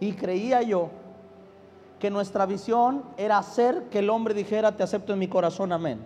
y 0.00 0.12
creía 0.12 0.62
yo 0.62 0.90
que 1.98 2.10
nuestra 2.10 2.46
visión 2.46 3.02
era 3.16 3.38
hacer 3.38 3.84
que 3.90 4.00
el 4.00 4.10
hombre 4.10 4.34
dijera, 4.34 4.76
te 4.76 4.82
acepto 4.82 5.12
en 5.12 5.18
mi 5.18 5.28
corazón, 5.28 5.72
amén. 5.72 6.00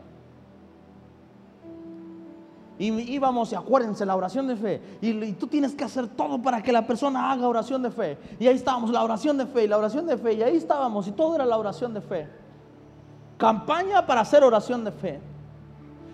Y 2.78 2.88
íbamos, 3.12 3.52
y 3.52 3.54
acuérdense, 3.54 4.07
la 4.07 4.16
oración 4.16 4.47
de 4.49 4.57
fe. 4.57 4.80
Y, 5.02 5.33
tú 5.33 5.47
tienes 5.47 5.75
que 5.75 5.85
hacer 5.85 6.09
todo 6.09 6.40
para 6.40 6.62
que 6.62 6.73
la 6.73 6.87
persona 6.87 7.30
haga 7.30 7.47
oración 7.47 7.83
de 7.83 7.90
fe. 7.90 8.16
Y 8.38 8.47
ahí 8.47 8.57
estábamos, 8.57 8.90
la 8.90 9.04
oración 9.04 9.37
de 9.37 9.45
fe, 9.45 9.64
y 9.64 9.69
la 9.69 9.76
oración 9.76 10.07
de 10.07 10.16
fe. 10.16 10.33
Y 10.33 10.42
ahí 10.42 10.57
estábamos, 10.57 11.07
y 11.07 11.12
todo 11.12 11.35
era 11.35 11.45
la 11.45 11.59
oración 11.59 11.92
de 11.92 12.00
fe. 12.00 12.26
Campaña 13.37 14.07
para 14.07 14.23
hacer 14.23 14.42
oración 14.42 14.83
de 14.83 14.92
fe. 14.92 15.21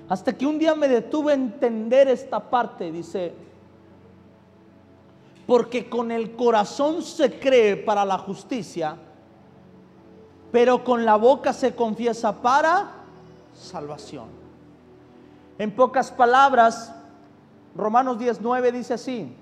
Hasta 0.08 0.36
que 0.36 0.46
un 0.46 0.58
día 0.58 0.74
me 0.74 0.88
detuve 0.88 1.32
a 1.32 1.34
entender 1.34 2.08
esta 2.08 2.38
parte, 2.38 2.92
dice, 2.92 3.34
porque 5.46 5.88
con 5.88 6.12
el 6.12 6.36
corazón 6.36 7.02
se 7.02 7.38
cree 7.38 7.76
para 7.76 8.04
la 8.04 8.18
justicia, 8.18 8.96
pero 10.52 10.84
con 10.84 11.04
la 11.04 11.16
boca 11.16 11.52
se 11.52 11.74
confiesa 11.74 12.40
para 12.40 12.90
salvación. 13.54 14.26
En 15.58 15.72
pocas 15.72 16.10
palabras, 16.10 16.92
Romanos 17.74 18.18
19 18.18 18.72
dice 18.72 18.94
así, 18.94 19.34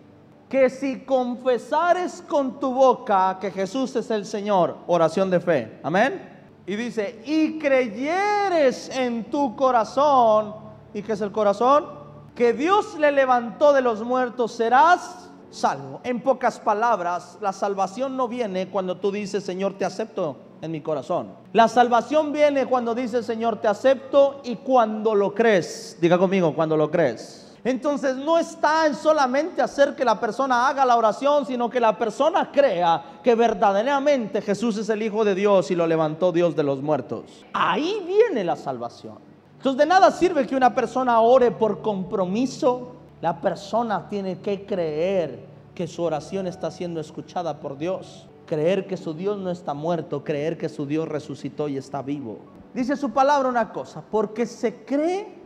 que 0.48 0.70
si 0.70 1.00
confesares 1.00 2.22
con 2.26 2.58
tu 2.58 2.72
boca 2.72 3.38
que 3.40 3.50
Jesús 3.50 3.96
es 3.96 4.10
el 4.10 4.24
Señor, 4.24 4.76
oración 4.86 5.28
de 5.30 5.40
fe, 5.40 5.78
amén 5.82 6.33
y 6.66 6.76
dice, 6.76 7.22
y 7.26 7.58
creyeres 7.58 8.88
en 8.96 9.24
tu 9.24 9.54
corazón, 9.54 10.54
¿y 10.94 11.02
qué 11.02 11.12
es 11.12 11.20
el 11.20 11.30
corazón? 11.32 11.86
Que 12.34 12.52
Dios 12.52 12.98
le 12.98 13.12
levantó 13.12 13.72
de 13.72 13.82
los 13.82 14.02
muertos, 14.02 14.52
serás 14.52 15.30
salvo. 15.50 16.00
En 16.04 16.20
pocas 16.20 16.58
palabras, 16.58 17.38
la 17.40 17.52
salvación 17.52 18.16
no 18.16 18.28
viene 18.28 18.68
cuando 18.68 18.96
tú 18.96 19.12
dices, 19.12 19.44
Señor, 19.44 19.74
te 19.74 19.84
acepto 19.84 20.36
en 20.62 20.70
mi 20.70 20.80
corazón. 20.80 21.32
La 21.52 21.68
salvación 21.68 22.32
viene 22.32 22.66
cuando 22.66 22.94
dices, 22.94 23.26
Señor, 23.26 23.60
te 23.60 23.68
acepto 23.68 24.40
y 24.42 24.56
cuando 24.56 25.14
lo 25.14 25.34
crees. 25.34 25.98
Diga 26.00 26.18
conmigo, 26.18 26.54
cuando 26.54 26.76
lo 26.76 26.90
crees. 26.90 27.43
Entonces 27.64 28.16
no 28.16 28.38
está 28.38 28.86
en 28.86 28.94
solamente 28.94 29.62
hacer 29.62 29.96
que 29.96 30.04
la 30.04 30.20
persona 30.20 30.68
haga 30.68 30.84
la 30.84 30.98
oración, 30.98 31.46
sino 31.46 31.70
que 31.70 31.80
la 31.80 31.96
persona 31.96 32.52
crea 32.52 33.20
que 33.22 33.34
verdaderamente 33.34 34.42
Jesús 34.42 34.76
es 34.76 34.90
el 34.90 35.02
Hijo 35.02 35.24
de 35.24 35.34
Dios 35.34 35.70
y 35.70 35.74
lo 35.74 35.86
levantó 35.86 36.30
Dios 36.30 36.54
de 36.54 36.62
los 36.62 36.82
muertos. 36.82 37.46
Ahí 37.54 38.04
viene 38.06 38.44
la 38.44 38.56
salvación. 38.56 39.16
Entonces 39.56 39.78
de 39.78 39.86
nada 39.86 40.10
sirve 40.10 40.46
que 40.46 40.54
una 40.54 40.74
persona 40.74 41.20
ore 41.20 41.50
por 41.50 41.80
compromiso. 41.80 42.96
La 43.22 43.40
persona 43.40 44.10
tiene 44.10 44.40
que 44.40 44.66
creer 44.66 45.46
que 45.74 45.86
su 45.86 46.02
oración 46.02 46.46
está 46.46 46.70
siendo 46.70 47.00
escuchada 47.00 47.60
por 47.60 47.78
Dios. 47.78 48.28
Creer 48.44 48.86
que 48.86 48.98
su 48.98 49.14
Dios 49.14 49.38
no 49.38 49.50
está 49.50 49.72
muerto, 49.72 50.22
creer 50.22 50.58
que 50.58 50.68
su 50.68 50.84
Dios 50.84 51.08
resucitó 51.08 51.66
y 51.68 51.78
está 51.78 52.02
vivo. 52.02 52.40
Dice 52.74 52.94
su 52.94 53.10
palabra 53.10 53.48
una 53.48 53.72
cosa, 53.72 54.02
porque 54.10 54.44
se 54.44 54.84
cree 54.84 55.43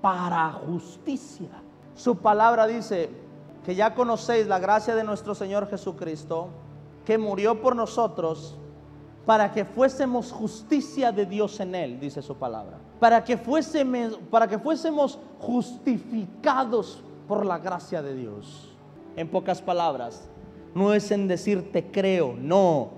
para 0.00 0.52
justicia. 0.52 1.48
Su 1.94 2.16
palabra 2.16 2.66
dice 2.66 3.10
que 3.64 3.74
ya 3.74 3.94
conocéis 3.94 4.46
la 4.46 4.58
gracia 4.58 4.94
de 4.94 5.04
nuestro 5.04 5.34
Señor 5.34 5.68
Jesucristo, 5.68 6.48
que 7.04 7.18
murió 7.18 7.60
por 7.60 7.74
nosotros 7.74 8.56
para 9.26 9.52
que 9.52 9.64
fuésemos 9.64 10.32
justicia 10.32 11.12
de 11.12 11.26
Dios 11.26 11.60
en 11.60 11.74
Él, 11.74 12.00
dice 12.00 12.22
su 12.22 12.36
palabra. 12.36 12.78
Para 12.98 13.22
que 13.22 13.36
fuésemos, 13.36 14.18
para 14.30 14.48
que 14.48 14.58
fuésemos 14.58 15.18
justificados 15.38 17.02
por 17.26 17.44
la 17.44 17.58
gracia 17.58 18.00
de 18.00 18.14
Dios. 18.14 18.74
En 19.16 19.28
pocas 19.28 19.60
palabras, 19.60 20.28
no 20.74 20.94
es 20.94 21.10
en 21.10 21.28
decir 21.28 21.72
te 21.72 21.90
creo, 21.90 22.34
no, 22.38 22.88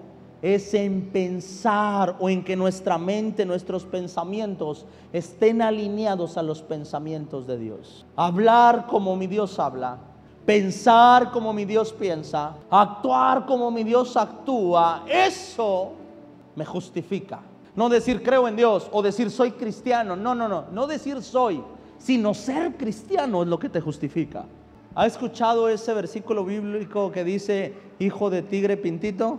es 0.42 0.72
en 0.72 1.10
pensar 1.12 2.16
o 2.18 2.30
en 2.30 2.42
que 2.42 2.56
nuestra 2.56 2.96
mente, 2.98 3.44
nuestros 3.44 3.84
pensamientos 3.84 4.86
estén 5.12 5.60
alineados 5.60 6.36
a 6.36 6.42
los 6.42 6.62
pensamientos 6.62 7.46
de 7.46 7.58
Dios. 7.58 8.06
Hablar 8.16 8.86
como 8.86 9.16
mi 9.16 9.26
Dios 9.26 9.58
habla, 9.58 9.98
pensar 10.46 11.30
como 11.30 11.52
mi 11.52 11.64
Dios 11.64 11.92
piensa, 11.92 12.54
actuar 12.70 13.44
como 13.44 13.70
mi 13.70 13.84
Dios 13.84 14.16
actúa, 14.16 15.04
eso 15.06 15.92
me 16.56 16.64
justifica. 16.64 17.40
No 17.76 17.88
decir 17.88 18.22
creo 18.22 18.48
en 18.48 18.56
Dios 18.56 18.88
o 18.92 19.02
decir 19.02 19.30
soy 19.30 19.52
cristiano, 19.52 20.16
no, 20.16 20.34
no, 20.34 20.48
no, 20.48 20.64
no 20.72 20.86
decir 20.86 21.22
soy, 21.22 21.62
sino 21.98 22.32
ser 22.32 22.76
cristiano 22.76 23.42
es 23.42 23.48
lo 23.48 23.58
que 23.58 23.68
te 23.68 23.80
justifica. 23.80 24.44
¿Ha 24.94 25.06
escuchado 25.06 25.68
ese 25.68 25.94
versículo 25.94 26.44
bíblico 26.44 27.12
que 27.12 27.22
dice 27.22 27.74
hijo 27.98 28.28
de 28.30 28.42
tigre 28.42 28.76
pintito? 28.76 29.38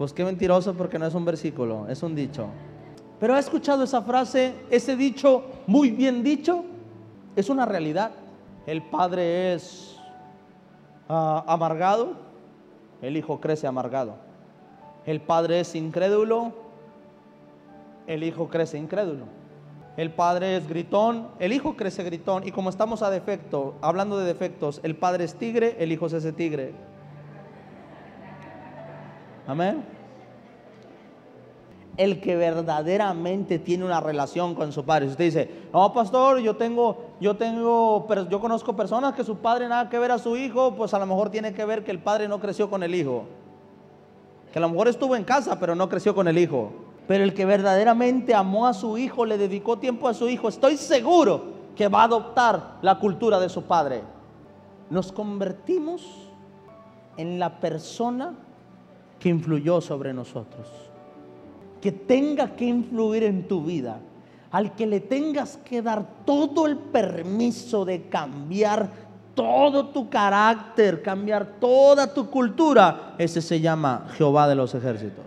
Pues 0.00 0.14
qué 0.14 0.24
mentiroso 0.24 0.72
porque 0.72 0.98
no 0.98 1.04
es 1.04 1.12
un 1.12 1.26
versículo, 1.26 1.86
es 1.86 2.02
un 2.02 2.14
dicho. 2.14 2.46
Pero 3.18 3.34
ha 3.34 3.38
escuchado 3.38 3.84
esa 3.84 4.00
frase, 4.00 4.54
ese 4.70 4.96
dicho 4.96 5.42
muy 5.66 5.90
bien 5.90 6.22
dicho, 6.22 6.64
es 7.36 7.50
una 7.50 7.66
realidad. 7.66 8.12
El 8.66 8.80
padre 8.80 9.52
es 9.52 9.98
ah, 11.06 11.44
amargado, 11.46 12.14
el 13.02 13.14
hijo 13.14 13.42
crece 13.42 13.66
amargado. 13.66 14.14
El 15.04 15.20
padre 15.20 15.60
es 15.60 15.74
incrédulo, 15.74 16.54
el 18.06 18.22
hijo 18.22 18.48
crece 18.48 18.78
incrédulo. 18.78 19.26
El 19.98 20.12
padre 20.12 20.56
es 20.56 20.66
gritón, 20.66 21.28
el 21.38 21.52
hijo 21.52 21.76
crece 21.76 22.02
gritón. 22.04 22.48
Y 22.48 22.52
como 22.52 22.70
estamos 22.70 23.02
a 23.02 23.10
defecto, 23.10 23.74
hablando 23.82 24.16
de 24.16 24.24
defectos, 24.24 24.80
el 24.82 24.96
padre 24.96 25.24
es 25.24 25.34
tigre, 25.34 25.76
el 25.78 25.92
hijo 25.92 26.06
es 26.06 26.14
ese 26.14 26.32
tigre. 26.32 26.72
Amén. 29.50 29.84
el 31.96 32.20
que 32.20 32.36
verdaderamente 32.36 33.58
tiene 33.58 33.84
una 33.84 34.00
relación 34.00 34.54
con 34.54 34.72
su 34.72 34.84
padre. 34.84 35.06
Si 35.06 35.10
usted 35.10 35.24
dice, 35.24 35.50
no, 35.72 35.92
pastor, 35.92 36.38
yo 36.38 36.54
tengo, 36.54 37.16
yo 37.20 37.36
tengo, 37.36 38.06
yo 38.30 38.40
conozco 38.40 38.76
personas 38.76 39.12
que 39.12 39.24
su 39.24 39.38
padre 39.38 39.66
nada 39.66 39.90
que 39.90 39.98
ver 39.98 40.12
a 40.12 40.18
su 40.18 40.36
hijo, 40.36 40.76
pues 40.76 40.94
a 40.94 41.00
lo 41.00 41.06
mejor 41.06 41.30
tiene 41.30 41.52
que 41.52 41.64
ver 41.64 41.82
que 41.82 41.90
el 41.90 41.98
padre 41.98 42.28
no 42.28 42.38
creció 42.38 42.70
con 42.70 42.84
el 42.84 42.94
hijo. 42.94 43.24
Que 44.52 44.60
a 44.60 44.62
lo 44.62 44.68
mejor 44.68 44.86
estuvo 44.86 45.16
en 45.16 45.24
casa, 45.24 45.58
pero 45.58 45.74
no 45.74 45.88
creció 45.88 46.14
con 46.14 46.28
el 46.28 46.38
hijo. 46.38 46.70
Pero 47.08 47.24
el 47.24 47.34
que 47.34 47.44
verdaderamente 47.44 48.34
amó 48.36 48.68
a 48.68 48.72
su 48.72 48.96
hijo, 48.96 49.26
le 49.26 49.36
dedicó 49.36 49.78
tiempo 49.78 50.06
a 50.06 50.14
su 50.14 50.28
hijo, 50.28 50.48
estoy 50.48 50.76
seguro 50.76 51.42
que 51.74 51.88
va 51.88 52.02
a 52.02 52.04
adoptar 52.04 52.78
la 52.82 53.00
cultura 53.00 53.40
de 53.40 53.48
su 53.48 53.64
padre. 53.64 54.02
Nos 54.90 55.10
convertimos 55.10 56.30
en 57.16 57.40
la 57.40 57.58
persona 57.58 58.36
que 59.20 59.28
influyó 59.28 59.80
sobre 59.80 60.12
nosotros. 60.12 60.66
Que 61.80 61.92
tenga 61.92 62.56
que 62.56 62.64
influir 62.64 63.22
en 63.22 63.46
tu 63.46 63.62
vida. 63.62 64.00
Al 64.50 64.74
que 64.74 64.86
le 64.86 64.98
tengas 64.98 65.58
que 65.58 65.80
dar 65.80 66.24
todo 66.24 66.66
el 66.66 66.76
permiso 66.76 67.84
de 67.84 68.08
cambiar 68.08 68.90
todo 69.34 69.86
tu 69.86 70.10
carácter, 70.10 71.02
cambiar 71.02 71.46
toda 71.60 72.12
tu 72.12 72.28
cultura, 72.28 73.14
ese 73.16 73.40
se 73.40 73.60
llama 73.60 74.08
Jehová 74.16 74.48
de 74.48 74.54
los 74.56 74.74
ejércitos. 74.74 75.24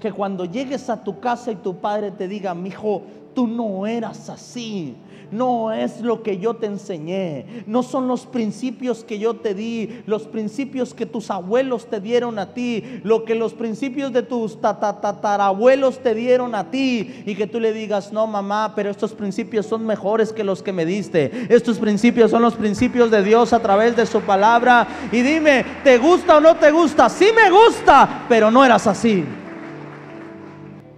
Que 0.00 0.10
cuando 0.10 0.44
llegues 0.44 0.90
a 0.90 1.04
tu 1.04 1.20
casa 1.20 1.52
y 1.52 1.56
tu 1.56 1.76
padre 1.76 2.10
te 2.10 2.26
diga, 2.26 2.54
mi 2.54 2.70
hijo, 2.70 3.02
tú 3.34 3.46
no 3.46 3.86
eras 3.86 4.28
así, 4.28 4.96
no 5.32 5.72
es 5.72 6.00
lo 6.00 6.22
que 6.22 6.38
yo 6.38 6.54
te 6.54 6.66
enseñé, 6.66 7.64
no 7.66 7.82
son 7.82 8.06
los 8.06 8.26
principios 8.26 9.02
que 9.02 9.18
yo 9.18 9.34
te 9.34 9.54
di, 9.54 10.02
los 10.06 10.24
principios 10.24 10.94
que 10.94 11.06
tus 11.06 11.30
abuelos 11.30 11.86
te 11.86 12.00
dieron 12.00 12.38
a 12.38 12.54
ti, 12.54 13.00
lo 13.02 13.24
que 13.24 13.34
los 13.34 13.54
principios 13.54 14.12
de 14.12 14.22
tus 14.22 14.60
tatarabuelos 14.60 15.98
te 16.00 16.14
dieron 16.14 16.54
a 16.54 16.70
ti. 16.70 17.22
Y 17.26 17.34
que 17.34 17.46
tú 17.46 17.58
le 17.60 17.72
digas, 17.72 18.12
no 18.12 18.26
mamá, 18.26 18.74
pero 18.76 18.90
estos 18.90 19.12
principios 19.12 19.66
son 19.66 19.86
mejores 19.86 20.32
que 20.32 20.44
los 20.44 20.62
que 20.62 20.72
me 20.72 20.84
diste, 20.84 21.46
estos 21.48 21.78
principios 21.78 22.30
son 22.30 22.42
los 22.42 22.54
principios 22.54 23.10
de 23.10 23.22
Dios 23.22 23.52
a 23.52 23.60
través 23.60 23.96
de 23.96 24.06
su 24.06 24.20
palabra. 24.20 24.86
Y 25.10 25.22
dime, 25.22 25.64
¿te 25.82 25.98
gusta 25.98 26.36
o 26.36 26.40
no 26.40 26.56
te 26.56 26.70
gusta? 26.70 27.08
Sí 27.08 27.26
me 27.34 27.50
gusta, 27.50 28.26
pero 28.28 28.50
no 28.50 28.64
eras 28.64 28.86
así. 28.86 29.24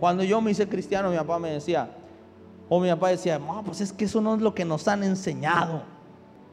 Cuando 0.01 0.23
yo 0.25 0.41
me 0.41 0.51
hice 0.51 0.69
cristiano, 0.69 1.11
mi 1.11 1.17
papá 1.17 1.39
me 1.39 1.51
decía, 1.51 1.89
o 2.69 2.81
mi 2.81 2.89
papá 2.89 3.09
decía, 3.09 3.39
no, 3.39 3.63
pues 3.65 3.81
es 3.81 3.93
que 3.93 4.07
eso 4.07 4.21
no 4.21 4.35
es 4.35 4.41
lo 4.41 4.55
que 4.55 4.65
nos 4.65 4.89
han 4.89 5.05
enseñado. 5.05 5.83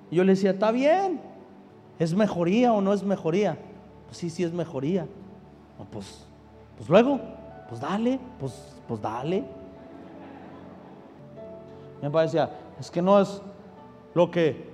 Y 0.10 0.18
yo 0.18 0.24
le 0.24 0.34
decía, 0.34 0.52
está 0.52 0.72
bien, 0.72 1.22
¿es 2.00 2.14
mejoría 2.14 2.74
o 2.74 2.82
no 2.82 2.94
es 2.94 3.04
mejoría? 3.04 3.58
Pues 4.08 4.18
sí, 4.18 4.30
sí 4.30 4.44
es 4.44 4.52
mejoría. 4.52 5.08
pues, 5.92 6.26
pues 6.78 6.90
luego, 6.90 7.20
pues 7.70 7.80
dale, 7.80 8.20
pues, 8.40 8.76
pues 8.88 9.02
dale. 9.02 9.44
Mi 12.02 12.08
papá 12.08 12.24
decía, 12.24 12.50
es 12.80 12.92
que 12.92 13.02
no 13.02 13.20
es 13.22 13.42
lo 14.14 14.30
que 14.32 14.70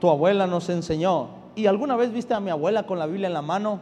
tu 0.00 0.10
abuela 0.10 0.46
nos 0.46 0.68
enseñó. 0.68 1.28
¿Y 1.54 1.66
alguna 1.66 1.96
vez 1.96 2.12
viste 2.12 2.34
a 2.34 2.40
mi 2.40 2.50
abuela 2.50 2.86
con 2.86 2.98
la 2.98 3.06
Biblia 3.06 3.28
en 3.28 3.34
la 3.34 3.42
mano? 3.42 3.80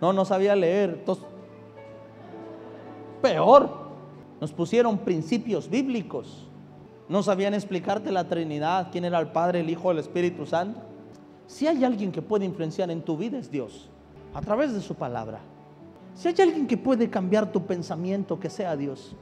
No, 0.00 0.12
no 0.12 0.24
sabía 0.24 0.56
leer. 0.56 0.90
Entonces, 1.00 1.24
peor. 3.20 3.87
Nos 4.40 4.52
pusieron 4.52 4.98
principios 4.98 5.68
bíblicos. 5.68 6.46
No 7.08 7.22
sabían 7.22 7.54
explicarte 7.54 8.12
la 8.12 8.28
Trinidad, 8.28 8.88
quién 8.92 9.04
era 9.04 9.18
el 9.18 9.28
Padre, 9.28 9.60
el 9.60 9.70
Hijo, 9.70 9.90
el 9.90 9.98
Espíritu 9.98 10.46
Santo. 10.46 10.80
Si 11.46 11.66
hay 11.66 11.84
alguien 11.84 12.12
que 12.12 12.22
puede 12.22 12.44
influenciar 12.44 12.90
en 12.90 13.02
tu 13.02 13.16
vida 13.16 13.38
es 13.38 13.50
Dios, 13.50 13.88
a 14.34 14.40
través 14.42 14.74
de 14.74 14.80
su 14.80 14.94
palabra. 14.94 15.40
Si 16.14 16.28
hay 16.28 16.34
alguien 16.40 16.66
que 16.66 16.76
puede 16.76 17.08
cambiar 17.08 17.50
tu 17.50 17.64
pensamiento, 17.64 18.38
que 18.38 18.50
sea 18.50 18.76
Dios. 18.76 19.16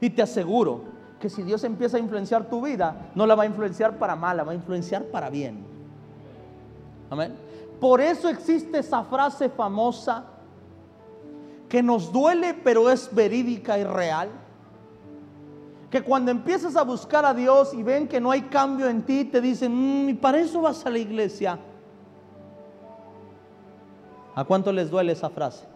Y 0.00 0.10
te 0.10 0.22
aseguro 0.22 0.82
que 1.18 1.30
si 1.30 1.42
Dios 1.42 1.64
empieza 1.64 1.96
a 1.96 2.00
influenciar 2.00 2.50
tu 2.50 2.60
vida, 2.60 3.10
no 3.14 3.26
la 3.26 3.34
va 3.34 3.44
a 3.44 3.46
influenciar 3.46 3.96
para 3.98 4.14
mal, 4.14 4.36
la 4.36 4.44
va 4.44 4.52
a 4.52 4.54
influenciar 4.54 5.04
para 5.04 5.30
bien. 5.30 5.64
Amén. 7.08 7.34
Por 7.80 8.00
eso 8.00 8.28
existe 8.28 8.78
esa 8.78 9.04
frase 9.04 9.48
famosa 9.48 10.24
que 11.74 11.82
nos 11.82 12.12
duele 12.12 12.54
pero 12.54 12.88
es 12.88 13.12
verídica 13.12 13.76
y 13.76 13.82
real. 13.82 14.28
Que 15.90 16.02
cuando 16.02 16.30
empiezas 16.30 16.76
a 16.76 16.84
buscar 16.84 17.24
a 17.24 17.34
Dios 17.34 17.74
y 17.74 17.82
ven 17.82 18.06
que 18.06 18.20
no 18.20 18.30
hay 18.30 18.42
cambio 18.42 18.88
en 18.88 19.02
ti, 19.02 19.24
te 19.24 19.40
dicen, 19.40 19.72
mm, 19.74 20.08
¿y 20.10 20.14
para 20.14 20.38
eso 20.38 20.60
vas 20.60 20.86
a 20.86 20.90
la 20.90 20.98
iglesia? 20.98 21.58
¿A 24.36 24.44
cuánto 24.44 24.70
les 24.70 24.88
duele 24.88 25.14
esa 25.14 25.30
frase? 25.30 25.66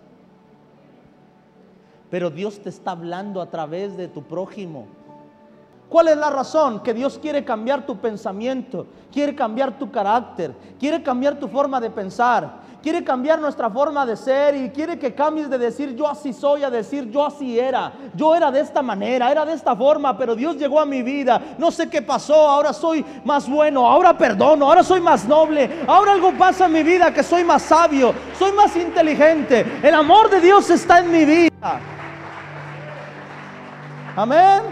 Pero 2.12 2.30
Dios 2.30 2.60
te 2.60 2.68
está 2.68 2.92
hablando 2.92 3.42
a 3.42 3.50
través 3.50 3.96
de 3.96 4.06
tu 4.06 4.22
prójimo. 4.22 4.86
¿Cuál 5.88 6.06
es 6.06 6.16
la 6.16 6.30
razón? 6.30 6.80
Que 6.80 6.94
Dios 6.94 7.18
quiere 7.18 7.44
cambiar 7.44 7.86
tu 7.86 7.96
pensamiento, 7.96 8.86
quiere 9.10 9.34
cambiar 9.34 9.80
tu 9.80 9.90
carácter, 9.90 10.54
quiere 10.78 11.02
cambiar 11.02 11.40
tu 11.40 11.48
forma 11.48 11.80
de 11.80 11.90
pensar, 11.90 12.67
quiere 12.88 13.04
cambiar 13.04 13.38
nuestra 13.38 13.68
forma 13.68 14.06
de 14.06 14.16
ser 14.16 14.56
y 14.56 14.70
quiere 14.70 14.98
que 14.98 15.14
cambies 15.14 15.50
de 15.50 15.58
decir 15.58 15.94
yo 15.94 16.08
así 16.08 16.32
soy 16.32 16.62
a 16.62 16.70
decir 16.70 17.10
yo 17.10 17.26
así 17.26 17.60
era. 17.60 17.92
Yo 18.14 18.34
era 18.34 18.50
de 18.50 18.60
esta 18.60 18.80
manera, 18.80 19.30
era 19.30 19.44
de 19.44 19.52
esta 19.52 19.76
forma, 19.76 20.16
pero 20.16 20.34
Dios 20.34 20.56
llegó 20.56 20.80
a 20.80 20.86
mi 20.86 21.02
vida. 21.02 21.38
No 21.58 21.70
sé 21.70 21.90
qué 21.90 22.00
pasó, 22.00 22.34
ahora 22.34 22.72
soy 22.72 23.04
más 23.26 23.46
bueno, 23.46 23.86
ahora 23.86 24.16
perdono, 24.16 24.64
ahora 24.64 24.82
soy 24.82 25.02
más 25.02 25.28
noble, 25.28 25.84
ahora 25.86 26.12
algo 26.12 26.32
pasa 26.32 26.64
en 26.64 26.72
mi 26.72 26.82
vida 26.82 27.12
que 27.12 27.22
soy 27.22 27.44
más 27.44 27.60
sabio, 27.60 28.14
soy 28.38 28.52
más 28.52 28.74
inteligente. 28.74 29.80
El 29.82 29.94
amor 29.94 30.30
de 30.30 30.40
Dios 30.40 30.70
está 30.70 31.00
en 31.00 31.12
mi 31.12 31.26
vida. 31.26 31.80
Amén. 34.16 34.62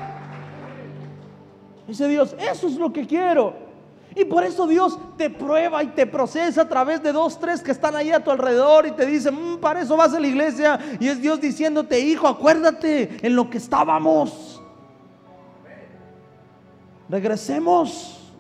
Dice 1.87 2.09
Dios, 2.09 2.35
eso 2.39 2.67
es 2.67 2.77
lo 2.77 2.91
que 2.91 3.07
quiero. 3.07 3.66
Y 4.19 4.25
por 4.25 4.45
eso 4.45 4.67
Dios 4.67 4.99
te 5.19 5.29
prueba 5.29 5.83
y 5.85 5.89
te 5.89 6.07
procesa 6.07 6.63
a 6.63 6.69
través 6.69 7.03
de 7.03 7.13
dos, 7.13 7.39
tres 7.39 7.63
que 7.63 7.71
están 7.71 7.95
ahí 7.95 8.11
a 8.11 8.25
tu 8.25 8.31
alrededor 8.31 8.87
y 8.87 8.93
te 8.93 9.05
dicen, 9.05 9.35
mm, 9.35 9.59
para 9.59 9.83
eso 9.83 9.95
vas 9.95 10.15
a 10.15 10.19
la 10.19 10.27
iglesia. 10.27 10.81
Y 10.99 11.09
es 11.09 11.21
Dios 11.21 11.39
diciéndote, 11.39 12.01
hijo, 12.01 12.27
acuérdate 12.27 13.19
en 13.21 13.37
lo 13.37 13.51
que 13.51 13.59
estábamos. 13.59 14.63
Regresemos. 17.11 18.33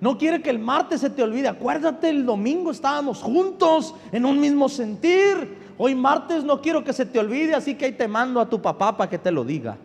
No 0.00 0.18
quiere 0.18 0.42
que 0.42 0.50
el 0.50 0.58
martes 0.58 1.02
se 1.02 1.08
te 1.08 1.22
olvide. 1.22 1.46
Acuérdate, 1.46 2.08
el 2.08 2.26
domingo 2.26 2.72
estábamos 2.72 3.22
juntos 3.22 3.94
en 4.10 4.26
un 4.26 4.40
mismo 4.40 4.68
sentir. 4.68 5.56
Hoy 5.78 5.94
martes 5.94 6.42
no 6.42 6.60
quiero 6.60 6.82
que 6.82 6.92
se 6.92 7.06
te 7.06 7.20
olvide, 7.20 7.54
así 7.54 7.76
que 7.76 7.84
ahí 7.84 7.92
te 7.92 8.08
mando 8.08 8.40
a 8.40 8.50
tu 8.50 8.60
papá 8.60 8.96
para 8.96 9.08
que 9.08 9.18
te 9.18 9.30
lo 9.30 9.44
diga. 9.44 9.76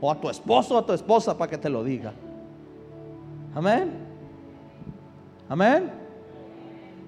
O 0.00 0.12
a 0.12 0.14
tu 0.14 0.30
esposo 0.30 0.76
o 0.76 0.78
a 0.78 0.86
tu 0.86 0.92
esposa 0.92 1.36
para 1.36 1.50
que 1.50 1.58
te 1.58 1.68
lo 1.68 1.82
diga. 1.82 2.12
Amén. 3.56 3.90
Amén. 5.48 5.90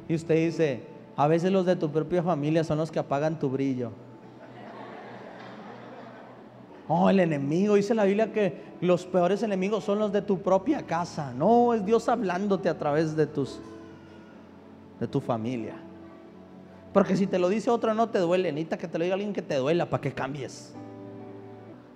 Y 0.08 0.14
usted 0.14 0.34
dice, 0.34 0.82
a 1.14 1.28
veces 1.28 1.52
los 1.52 1.66
de 1.66 1.76
tu 1.76 1.92
propia 1.92 2.22
familia 2.22 2.64
son 2.64 2.78
los 2.78 2.90
que 2.90 2.98
apagan 2.98 3.38
tu 3.38 3.50
brillo. 3.50 3.92
Oh, 6.88 7.10
el 7.10 7.20
enemigo, 7.20 7.74
dice 7.74 7.94
la 7.94 8.04
Biblia 8.04 8.32
que 8.32 8.62
los 8.80 9.04
peores 9.04 9.42
enemigos 9.42 9.84
son 9.84 9.98
los 9.98 10.10
de 10.10 10.22
tu 10.22 10.40
propia 10.40 10.86
casa. 10.86 11.34
No, 11.34 11.74
es 11.74 11.84
Dios 11.84 12.08
hablándote 12.08 12.70
a 12.70 12.78
través 12.78 13.14
de 13.14 13.26
tus 13.26 13.60
de 14.98 15.06
tu 15.06 15.20
familia. 15.20 15.74
Porque 16.94 17.14
si 17.14 17.26
te 17.26 17.38
lo 17.38 17.50
dice 17.50 17.70
otro 17.70 17.92
no 17.92 18.08
te 18.08 18.20
duele, 18.20 18.50
necesita 18.52 18.78
que 18.78 18.88
te 18.88 18.96
lo 18.96 19.04
diga 19.04 19.16
alguien 19.16 19.34
que 19.34 19.42
te 19.42 19.56
duela 19.56 19.90
para 19.90 20.00
que 20.00 20.14
cambies. 20.14 20.74